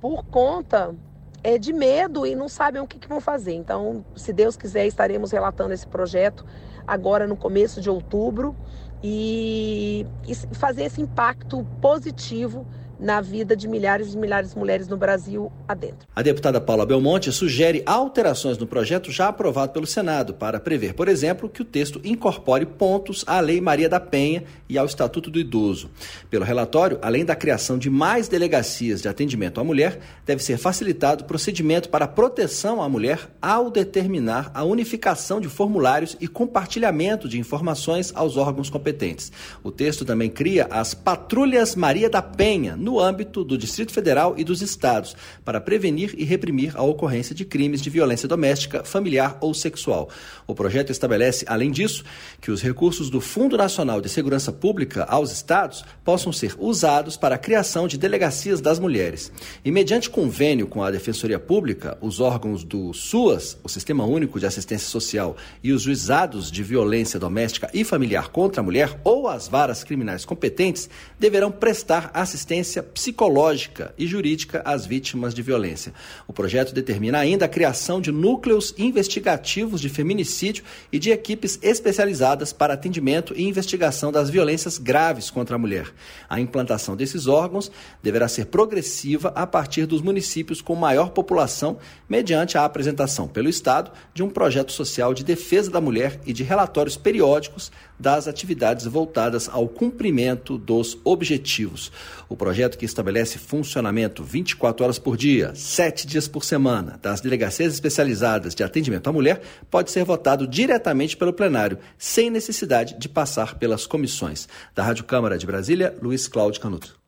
[0.00, 0.94] por conta
[1.42, 3.54] é, de medo e não sabem o que, que, vão fazer.
[3.54, 6.46] Então, se Deus quiser, estaremos relatando esse projeto
[6.86, 8.54] agora no começo de outubro
[9.02, 10.05] e,
[10.52, 12.66] fazer esse impacto positivo
[12.98, 16.08] na vida de milhares e milhares de mulheres no Brasil adentro.
[16.14, 21.08] A deputada Paula Belmonte sugere alterações no projeto já aprovado pelo Senado para prever, por
[21.08, 25.38] exemplo, que o texto incorpore pontos à Lei Maria da Penha e ao Estatuto do
[25.38, 25.90] Idoso.
[26.30, 31.24] Pelo relatório, além da criação de mais delegacias de atendimento à mulher, deve ser facilitado
[31.24, 37.38] o procedimento para proteção à mulher ao determinar a unificação de formulários e compartilhamento de
[37.38, 39.30] informações aos órgãos competentes.
[39.62, 44.44] O texto também cria as Patrulhas Maria da Penha no âmbito do Distrito Federal e
[44.44, 49.52] dos estados, para prevenir e reprimir a ocorrência de crimes de violência doméstica, familiar ou
[49.52, 50.08] sexual.
[50.46, 52.04] O projeto estabelece, além disso,
[52.40, 57.34] que os recursos do Fundo Nacional de Segurança Pública aos estados possam ser usados para
[57.34, 59.32] a criação de delegacias das mulheres.
[59.64, 64.46] E, mediante convênio com a Defensoria Pública, os órgãos do SUAS, o Sistema Único de
[64.46, 69.48] Assistência Social, e os juizados de violência doméstica e familiar contra a mulher ou as
[69.48, 70.88] varas criminais competentes
[71.18, 75.92] deverão prestar assistência assistência psicológica e jurídica às vítimas de violência.
[76.26, 82.52] O projeto determina ainda a criação de núcleos investigativos de feminicídio e de equipes especializadas
[82.52, 85.92] para atendimento e investigação das violências graves contra a mulher.
[86.28, 87.70] A implantação desses órgãos
[88.02, 91.78] deverá ser progressiva a partir dos municípios com maior população,
[92.08, 96.42] mediante a apresentação pelo Estado de um projeto social de defesa da mulher e de
[96.42, 101.90] relatórios periódicos das atividades voltadas ao cumprimento dos objetivos.
[102.28, 107.74] O projeto que estabelece funcionamento 24 horas por dia, 7 dias por semana, das delegacias
[107.74, 109.40] especializadas de atendimento à mulher
[109.70, 114.48] pode ser votado diretamente pelo plenário, sem necessidade de passar pelas comissões.
[114.74, 116.98] Da Rádio Câmara de Brasília, Luiz Cláudio Canuto.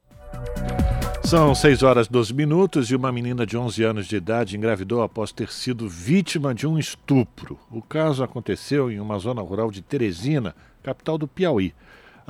[1.24, 5.30] São 6 horas 12 minutos e uma menina de 11 anos de idade engravidou após
[5.30, 7.58] ter sido vítima de um estupro.
[7.70, 11.74] O caso aconteceu em uma zona rural de Teresina, capital do Piauí.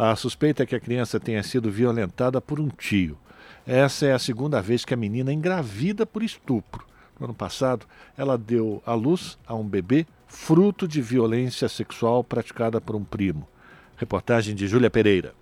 [0.01, 3.19] A suspeita é que a criança tenha sido violentada por um tio.
[3.67, 6.87] Essa é a segunda vez que a menina engravida por estupro.
[7.19, 7.85] No ano passado,
[8.17, 13.49] ela deu à luz a um bebê fruto de violência sexual praticada por um primo.
[13.97, 15.35] Reportagem de Júlia Pereira.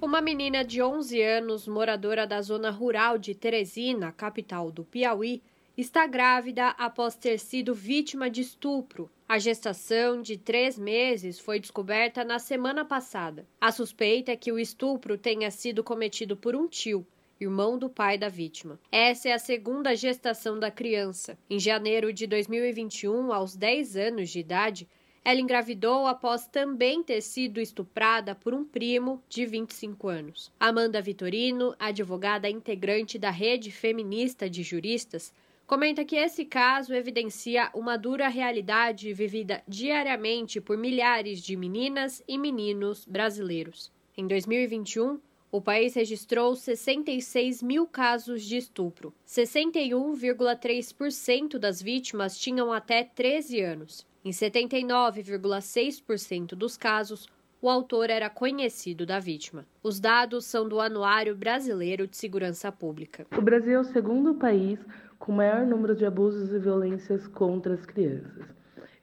[0.00, 5.42] Uma menina de 11 anos, moradora da zona rural de Teresina, capital do Piauí,
[5.76, 9.10] está grávida após ter sido vítima de estupro.
[9.28, 13.46] A gestação de três meses foi descoberta na semana passada.
[13.60, 17.06] A suspeita é que o estupro tenha sido cometido por um tio,
[17.38, 18.80] irmão do pai da vítima.
[18.90, 21.38] Essa é a segunda gestação da criança.
[21.50, 24.88] Em janeiro de 2021, aos 10 anos de idade,
[25.22, 30.52] ela engravidou após também ter sido estuprada por um primo de 25 anos.
[30.58, 35.34] Amanda Vitorino, advogada integrante da rede feminista de juristas,
[35.66, 42.38] comenta que esse caso evidencia uma dura realidade vivida diariamente por milhares de meninas e
[42.38, 43.90] meninos brasileiros.
[44.16, 45.18] Em 2021,
[45.50, 49.12] o país registrou 66 mil casos de estupro.
[49.26, 54.06] 61,3% das vítimas tinham até 13 anos.
[54.24, 57.26] Em 79,6% dos casos,
[57.60, 59.66] o autor era conhecido da vítima.
[59.82, 63.26] Os dados são do Anuário Brasileiro de Segurança Pública.
[63.36, 64.78] O Brasil é o segundo país
[65.18, 68.56] com maior número de abusos e violências contra as crianças.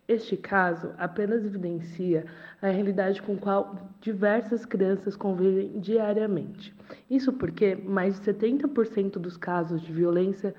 [0.08, 2.26] Este caso apenas evidencia
[2.62, 6.76] a realidade com qual diversas crianças convivem diariamente.
[7.10, 10.54] Isso porque mais de 70% dos casos de violência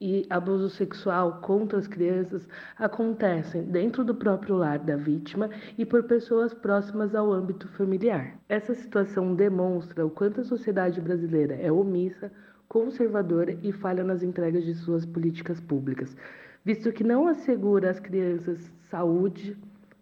[0.00, 2.48] e abuso sexual contra as crianças
[2.78, 8.38] acontecem dentro do próprio lar da vítima e por pessoas próximas ao âmbito familiar.
[8.48, 12.30] Essa situação demonstra o quanto a sociedade brasileira é omissa,
[12.68, 16.16] conservadora e falha nas entregas de suas políticas públicas,
[16.64, 19.56] visto que não assegura às crianças saúde,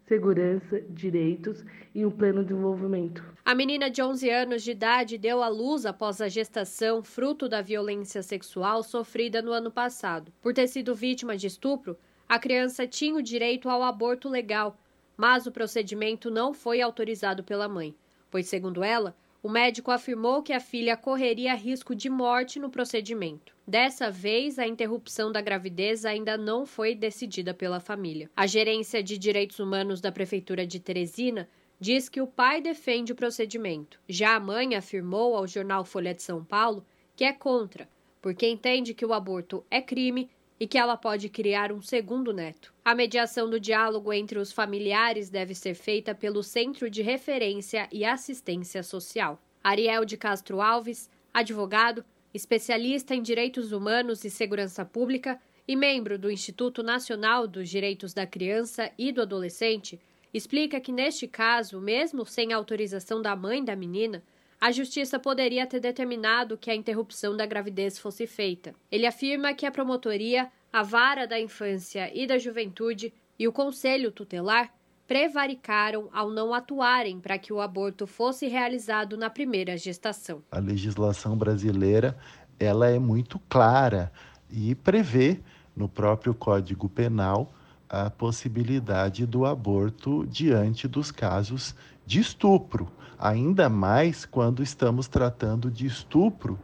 [0.06, 1.64] segurança, direitos
[1.94, 3.24] e um pleno desenvolvimento.
[3.44, 7.60] A menina de 11 anos de idade deu à luz após a gestação, fruto da
[7.60, 10.32] violência sexual sofrida no ano passado.
[10.40, 11.97] Por ter sido vítima de estupro,
[12.28, 14.76] a criança tinha o direito ao aborto legal,
[15.16, 17.94] mas o procedimento não foi autorizado pela mãe,
[18.30, 19.16] pois, segundo ela,
[19.47, 23.55] o médico afirmou que a filha correria risco de morte no procedimento.
[23.64, 28.28] Dessa vez, a interrupção da gravidez ainda não foi decidida pela família.
[28.36, 31.48] A gerência de direitos humanos da prefeitura de Teresina
[31.78, 34.01] diz que o pai defende o procedimento.
[34.09, 37.89] Já a mãe afirmou ao jornal Folha de São Paulo que é contra,
[38.20, 40.28] porque entende que o aborto é crime
[40.59, 42.73] e que ela pode criar um segundo neto.
[42.85, 48.05] A mediação do diálogo entre os familiares deve ser feita pelo Centro de Referência e
[48.05, 49.41] Assistência Social.
[49.62, 56.31] Ariel de Castro Alves, advogado, especialista em direitos humanos e segurança pública e membro do
[56.31, 59.99] Instituto Nacional dos Direitos da Criança e do Adolescente,
[60.33, 64.23] explica que neste caso, mesmo sem autorização da mãe da menina,
[64.61, 68.74] a justiça poderia ter determinado que a interrupção da gravidez fosse feita.
[68.91, 74.11] Ele afirma que a promotoria, a vara da infância e da juventude e o conselho
[74.11, 74.73] tutelar
[75.07, 80.43] prevaricaram ao não atuarem para que o aborto fosse realizado na primeira gestação.
[80.51, 82.16] A legislação brasileira,
[82.59, 84.11] ela é muito clara
[84.51, 85.39] e prevê
[85.77, 87.53] no próprio Código Penal
[87.89, 91.74] a possibilidade do aborto diante dos casos
[92.05, 96.59] de estupro, ainda mais quando estamos tratando de estupro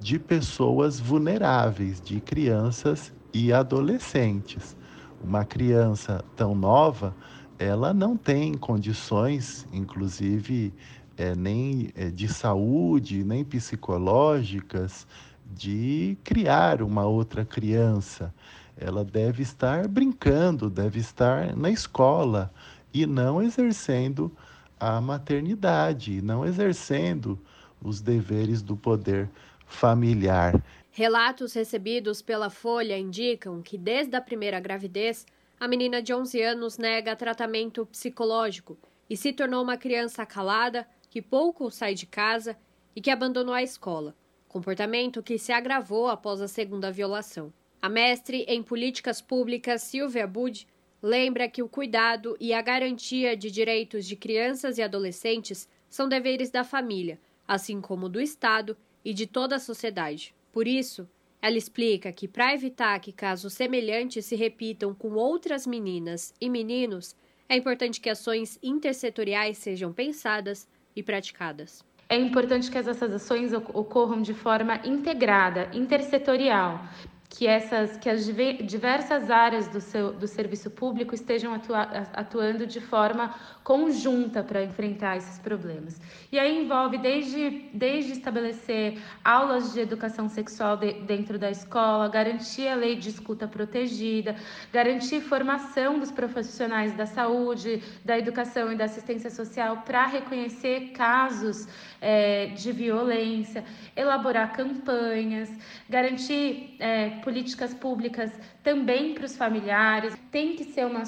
[0.00, 4.74] de pessoas vulneráveis, de crianças e adolescentes.
[5.22, 7.14] Uma criança tão nova,
[7.58, 10.72] ela não tem condições, inclusive
[11.18, 15.06] é, nem é, de saúde, nem psicológicas,
[15.54, 18.32] de criar uma outra criança.
[18.74, 22.50] Ela deve estar brincando, deve estar na escola
[22.94, 24.32] e não exercendo
[24.80, 27.38] a maternidade, não exercendo
[27.82, 29.28] os deveres do poder
[29.66, 30.60] familiar.
[30.90, 35.26] Relatos recebidos pela Folha indicam que desde a primeira gravidez,
[35.58, 38.76] a menina de 11 anos nega tratamento psicológico
[39.08, 42.56] e se tornou uma criança calada, que pouco sai de casa
[42.96, 44.14] e que abandonou a escola,
[44.48, 47.52] comportamento que se agravou após a segunda violação.
[47.82, 50.66] A mestre em políticas públicas Silvia Bud
[51.02, 56.50] lembra que o cuidado e a garantia de direitos de crianças e adolescentes são deveres
[56.50, 60.34] da família, assim como do Estado e de toda a sociedade.
[60.52, 61.08] Por isso,
[61.42, 67.16] ela explica que, para evitar que casos semelhantes se repitam com outras meninas e meninos,
[67.48, 71.82] é importante que ações intersetoriais sejam pensadas e praticadas.
[72.08, 76.84] É importante que essas ações ocorram de forma integrada, intersetorial,
[77.30, 81.82] que essas que as diversas áreas do, seu, do serviço público estejam atua,
[82.12, 83.32] atuando de forma
[83.62, 86.00] conjunta para enfrentar esses problemas.
[86.32, 92.66] E aí envolve desde, desde estabelecer aulas de educação sexual de, dentro da escola, garantir
[92.66, 94.34] a lei de escuta protegida,
[94.72, 101.68] garantir formação dos profissionais da saúde, da educação e da assistência social para reconhecer casos
[102.00, 105.48] é, de violência, elaborar campanhas,
[105.88, 108.30] garantir é, políticas públicas
[108.62, 110.14] também para os familiares.
[110.30, 111.02] Tem que ser uma,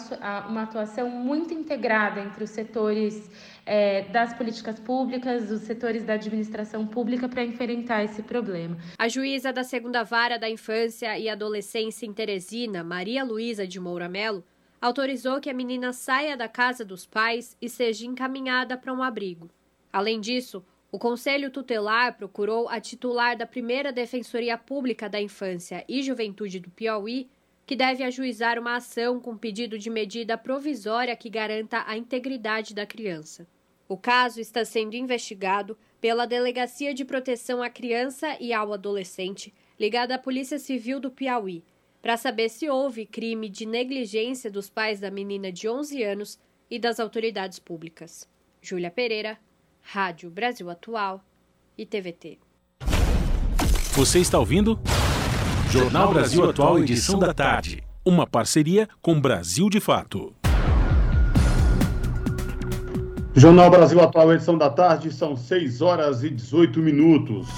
[0.48, 3.30] uma atuação muito integrada entre os setores
[3.64, 8.76] é, das políticas públicas, os setores da administração pública para enfrentar esse problema.
[8.98, 14.08] A juíza da segunda vara da infância e adolescência em Teresina, Maria Luísa de Moura
[14.08, 14.44] Melo,
[14.80, 19.48] autorizou que a menina saia da casa dos pais e seja encaminhada para um abrigo.
[19.92, 26.02] Além disso, o Conselho Tutelar procurou a titular da primeira Defensoria Pública da Infância e
[26.02, 27.30] Juventude do Piauí,
[27.64, 32.84] que deve ajuizar uma ação com pedido de medida provisória que garanta a integridade da
[32.84, 33.48] criança.
[33.88, 40.16] O caso está sendo investigado pela Delegacia de Proteção à Criança e ao Adolescente, ligada
[40.16, 41.64] à Polícia Civil do Piauí,
[42.02, 46.38] para saber se houve crime de negligência dos pais da menina de 11 anos
[46.70, 48.28] e das autoridades públicas.
[48.60, 49.38] Júlia Pereira,
[49.82, 51.22] Rádio Brasil Atual
[51.76, 52.38] e TVT.
[53.94, 54.78] Você está ouvindo?
[55.70, 57.82] Jornal Brasil Atual, edição da tarde.
[58.04, 60.34] Uma parceria com Brasil de Fato.
[63.34, 67.48] Jornal Brasil Atual, edição da tarde, são 6 horas e 18 minutos.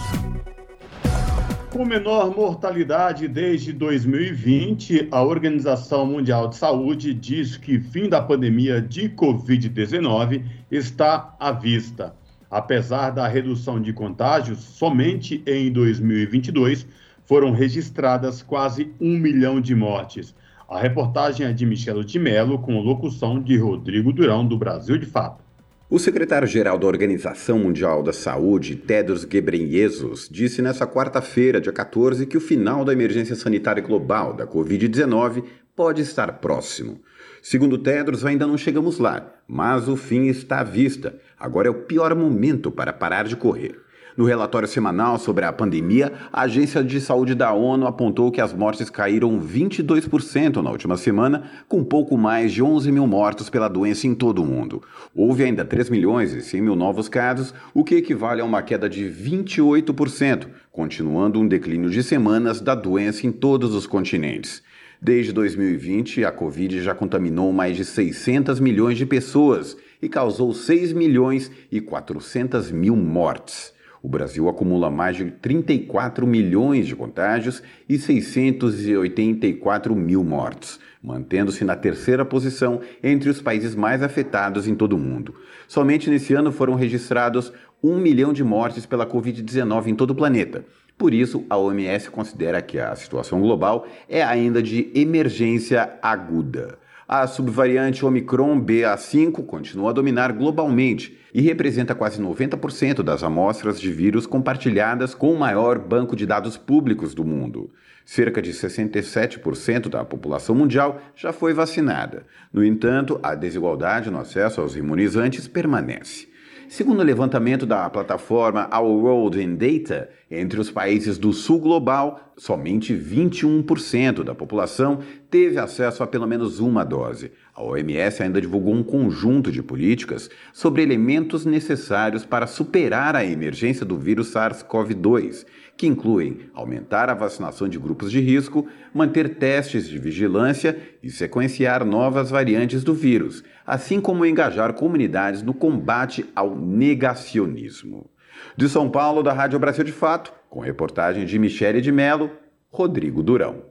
[1.75, 8.81] Com menor mortalidade desde 2020, a Organização Mundial de Saúde diz que fim da pandemia
[8.81, 12.15] de Covid-19 está à vista.
[12.49, 16.87] Apesar da redução de contágios, somente em 2022
[17.25, 20.33] foram registradas quase um milhão de mortes.
[20.69, 25.07] A reportagem é de Michelo de Mello, com locução de Rodrigo Durão, do Brasil de
[25.07, 25.44] Fato.
[25.91, 32.39] O secretário-geral da Organização Mundial da Saúde, Tedros Ghebreyesus, disse nesta quarta-feira, dia 14, que
[32.39, 35.45] o final da emergência sanitária global da Covid-19
[35.77, 37.03] pode estar próximo.
[37.43, 41.21] Segundo Tedros, ainda não chegamos lá, mas o fim está à vista.
[41.39, 43.84] Agora é o pior momento para parar de correr.
[44.17, 48.53] No relatório semanal sobre a pandemia, a Agência de Saúde da ONU apontou que as
[48.53, 54.07] mortes caíram 22% na última semana, com pouco mais de 11 mil mortos pela doença
[54.07, 54.81] em todo o mundo.
[55.13, 58.89] Houve ainda 3 milhões e 100 mil novos casos, o que equivale a uma queda
[58.89, 64.63] de 28%, continuando um declínio de semanas da doença em todos os continentes.
[65.03, 70.93] Desde 2020, a Covid já contaminou mais de 600 milhões de pessoas e causou 6
[70.93, 73.74] milhões e 400 mil mortes.
[74.05, 81.75] O Brasil acumula mais de 34 milhões de contágios e 684 mil mortos, mantendo-se na
[81.75, 85.35] terceira posição entre os países mais afetados em todo o mundo.
[85.67, 87.51] Somente nesse ano foram registrados
[87.83, 90.67] 1 milhão de mortes pela Covid-19 em todo o planeta.
[90.99, 96.79] Por isso, a OMS considera que a situação global é ainda de emergência aguda.
[97.07, 103.93] A subvariante Omicron BA5 continua a dominar globalmente e representa quase 90% das amostras de
[103.93, 107.71] vírus compartilhadas com o maior banco de dados públicos do mundo.
[108.07, 112.25] Cerca de 67% da população mundial já foi vacinada.
[112.51, 116.29] No entanto, a desigualdade no acesso aos imunizantes permanece.
[116.75, 122.33] Segundo o levantamento da plataforma Our World in Data, entre os países do sul global,
[122.37, 124.99] somente 21% da população
[125.31, 127.31] teve acesso a pelo menos uma dose.
[127.55, 133.87] A OMS ainda divulgou um conjunto de políticas sobre elementos necessários para superar a emergência
[133.87, 135.47] do vírus SARS-CoV-2
[135.77, 141.85] que incluem aumentar a vacinação de grupos de risco, manter testes de vigilância e sequenciar
[141.85, 148.11] novas variantes do vírus, assim como engajar comunidades no combate ao negacionismo.
[148.57, 152.31] De São Paulo, da Rádio Brasil de Fato, com reportagem de Michele de Mello,
[152.71, 153.63] Rodrigo Durão.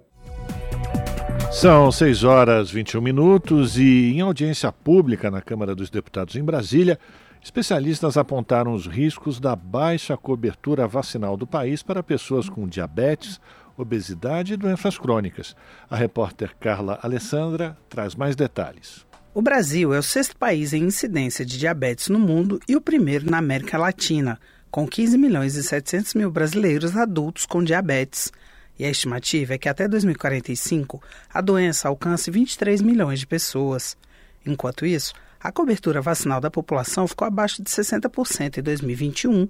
[1.52, 6.98] São 6 horas 21 minutos e, em audiência pública na Câmara dos Deputados em Brasília,
[7.44, 13.40] Especialistas apontaram os riscos da baixa cobertura vacinal do país para pessoas com diabetes,
[13.76, 15.54] obesidade e doenças crônicas.
[15.90, 19.06] A repórter Carla Alessandra traz mais detalhes.
[19.36, 23.28] O Brasil é o sexto país em incidência de diabetes no mundo e o primeiro
[23.32, 24.40] na América Latina,
[24.70, 28.32] com 15 milhões e 700 mil brasileiros adultos com diabetes.
[28.78, 31.02] E a estimativa é que até 2045
[31.34, 33.98] a doença alcance 23 milhões de pessoas.
[34.46, 39.48] Enquanto isso, a cobertura vacinal da população ficou abaixo de 60% em 2021,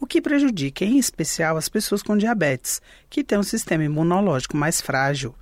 [0.00, 2.80] o que prejudica em especial as pessoas com diabetes,
[3.10, 5.34] que têm um sistema imunológico mais frágil.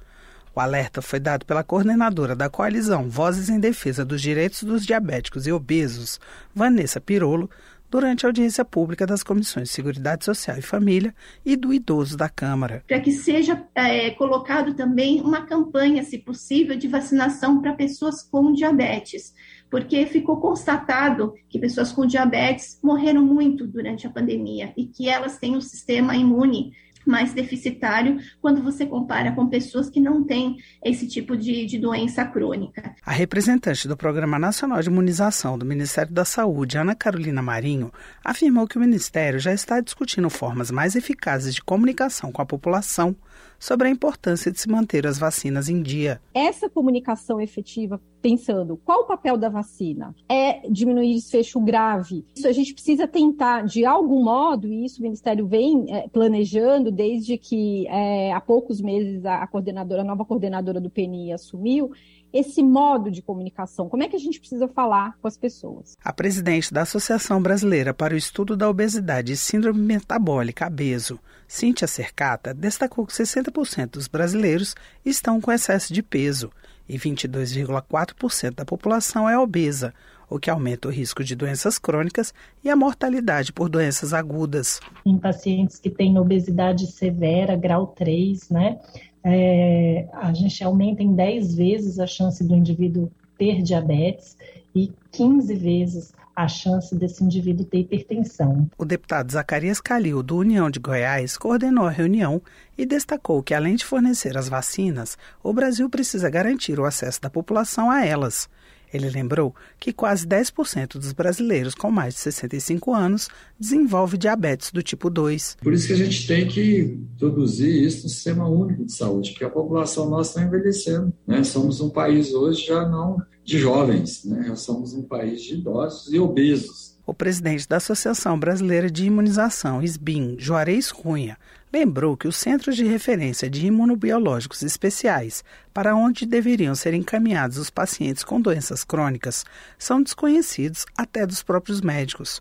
[0.56, 5.48] O alerta foi dado pela coordenadora da coalizão Vozes em Defesa dos Direitos dos Diabéticos
[5.48, 6.20] e Obesos,
[6.54, 7.50] Vanessa Pirolo,
[7.90, 11.12] durante a audiência pública das Comissões de Seguridade Social e Família
[11.44, 12.84] e do Idoso da Câmara.
[12.86, 18.52] Para que seja é, colocado também uma campanha, se possível, de vacinação para pessoas com
[18.52, 19.34] diabetes,
[19.68, 25.36] porque ficou constatado que pessoas com diabetes morreram muito durante a pandemia e que elas
[25.36, 26.72] têm um sistema imune
[27.06, 32.24] mais deficitário quando você compara com pessoas que não têm esse tipo de, de, doença
[32.24, 32.94] crônica.
[33.04, 37.92] A representante do Programa Nacional de Imunização do Ministério da Saúde, Ana Carolina Marinho,
[38.24, 43.16] afirmou que o Ministério já está discutindo formas mais eficazes de comunicação com a população
[43.58, 46.20] sobre a importância de se manter as vacinas em dia.
[46.32, 50.14] Essa comunicação efetiva, pensando qual o papel da vacina?
[50.28, 52.24] É diminuir desfecho grave.
[52.34, 56.90] Isso a gente precisa tentar, de algum modo, e isso o Ministério vem é, planejando
[56.90, 61.92] desde que é, há poucos meses a, a coordenadora, a nova coordenadora do PNI assumiu,
[62.34, 63.88] esse modo de comunicação?
[63.88, 65.96] Como é que a gente precisa falar com as pessoas?
[66.04, 71.86] A presidente da Associação Brasileira para o Estudo da Obesidade e Síndrome Metabólica, ABESO, Cíntia
[71.86, 76.50] Cercata, destacou que 60% dos brasileiros estão com excesso de peso
[76.88, 79.94] e 22,4% da população é obesa,
[80.28, 84.80] o que aumenta o risco de doenças crônicas e a mortalidade por doenças agudas.
[85.04, 88.78] Em pacientes que têm obesidade severa, grau 3, né,
[89.22, 94.36] é, a gente aumenta em 10 vezes a chance do indivíduo ter diabetes
[94.74, 98.68] e 15 vezes a chance desse indivíduo ter hipertensão.
[98.76, 102.42] O deputado Zacarias Calil, do União de Goiás, coordenou a reunião
[102.76, 107.30] e destacou que, além de fornecer as vacinas, o Brasil precisa garantir o acesso da
[107.30, 108.48] população a elas.
[108.94, 114.84] Ele lembrou que quase 10% dos brasileiros com mais de 65 anos desenvolve diabetes do
[114.84, 115.56] tipo 2.
[115.60, 119.44] Por isso que a gente tem que introduzir isso no sistema único de saúde, porque
[119.44, 121.12] a população nossa está envelhecendo.
[121.26, 121.42] Né?
[121.42, 124.44] Somos um país hoje já não de jovens, né?
[124.46, 126.94] já somos um país de idosos e obesos.
[127.04, 131.36] O presidente da Associação Brasileira de Imunização, SBIM, Juarez Cunha,
[131.74, 135.42] lembrou que os centros de referência de imunobiológicos especiais,
[135.72, 139.44] para onde deveriam ser encaminhados os pacientes com doenças crônicas,
[139.76, 142.40] são desconhecidos até dos próprios médicos.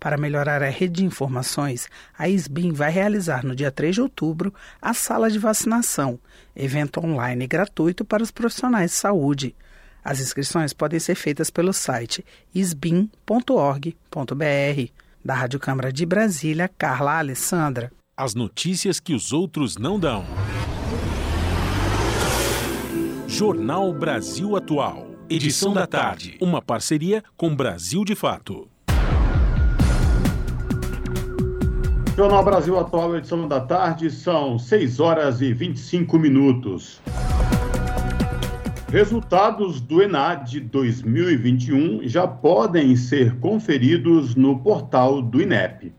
[0.00, 1.88] Para melhorar a rede de informações,
[2.18, 6.18] a SBIM vai realizar no dia 3 de outubro a sala de vacinação,
[6.56, 9.54] evento online gratuito para os profissionais de saúde.
[10.02, 13.92] As inscrições podem ser feitas pelo site sbim.org.br.
[15.24, 17.92] Da Rádio Câmara de Brasília, Carla Alessandra.
[18.14, 20.22] As notícias que os outros não dão.
[23.26, 25.06] Jornal Brasil Atual.
[25.30, 26.36] Edição da tarde.
[26.38, 28.68] Uma parceria com Brasil de Fato.
[32.14, 37.00] Jornal Brasil Atual, edição da tarde, são 6 horas e 25 minutos.
[38.90, 45.94] Resultados do ENAD 2021 já podem ser conferidos no portal do INEP.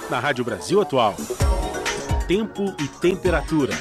[0.09, 1.17] Na Rádio Brasil Atual,
[2.29, 3.73] tempo e temperatura.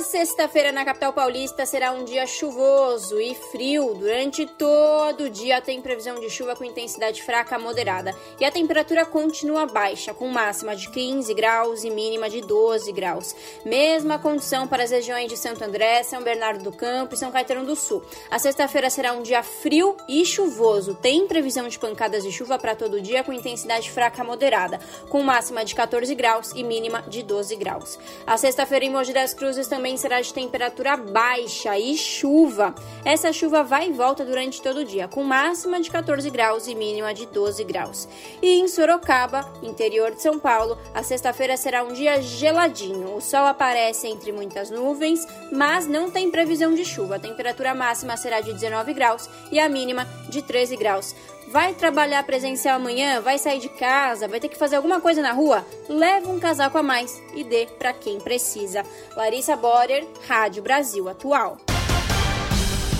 [0.00, 3.94] Sexta-feira na capital paulista será um dia chuvoso e frio.
[3.94, 8.14] Durante todo o dia tem previsão de chuva com intensidade fraca a moderada.
[8.40, 13.34] E a temperatura continua baixa, com máxima de 15 graus e mínima de 12 graus.
[13.64, 17.66] Mesma condição para as regiões de Santo André, São Bernardo do Campo e São Caetano
[17.66, 18.02] do Sul.
[18.30, 20.94] A sexta-feira será um dia frio e chuvoso.
[20.94, 24.80] Tem previsão de pancadas de chuva para todo o dia com intensidade fraca a moderada,
[25.08, 27.98] com máxima de 14 graus e mínima de 12 graus.
[28.26, 32.72] A sexta-feira em Mogi das Cruzes também será de temperatura baixa e chuva.
[33.04, 36.74] Essa chuva vai e volta durante todo o dia, com máxima de 14 graus e
[36.76, 38.08] mínima de 12 graus.
[38.40, 43.16] E em Sorocaba, interior de São Paulo, a sexta-feira será um dia geladinho.
[43.16, 47.16] O sol aparece entre muitas nuvens, mas não tem previsão de chuva.
[47.16, 51.12] A temperatura máxima será de 19 graus e a mínima de 13 graus.
[51.52, 53.20] Vai trabalhar presencial amanhã?
[53.20, 54.26] Vai sair de casa?
[54.26, 55.62] Vai ter que fazer alguma coisa na rua?
[55.86, 58.82] Leva um casaco a mais e dê para quem precisa.
[59.14, 61.58] Larissa Borer, Rádio Brasil Atual.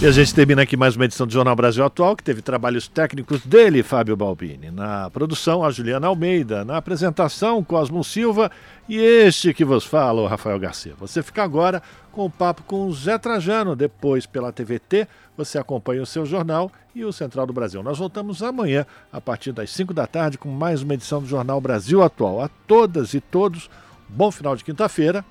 [0.02, 2.88] E a gente termina aqui mais uma edição do Jornal Brasil Atual, que teve trabalhos
[2.88, 4.70] técnicos dele, Fábio Balbini.
[4.70, 6.62] Na produção, a Juliana Almeida.
[6.64, 8.50] Na apresentação, Cosmo Silva.
[8.86, 10.92] E este que vos fala, o Rafael Garcia.
[10.98, 11.80] Você fica agora
[12.10, 13.76] com o papo com o Zé Trajano.
[13.76, 15.06] Depois, pela TVT,
[15.36, 17.82] você acompanha o seu jornal e o Central do Brasil.
[17.82, 21.60] Nós voltamos amanhã, a partir das 5 da tarde, com mais uma edição do Jornal
[21.60, 22.40] Brasil Atual.
[22.40, 23.70] A todas e todos,
[24.08, 25.24] bom final de quinta-feira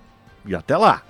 [0.45, 1.03] e até lá!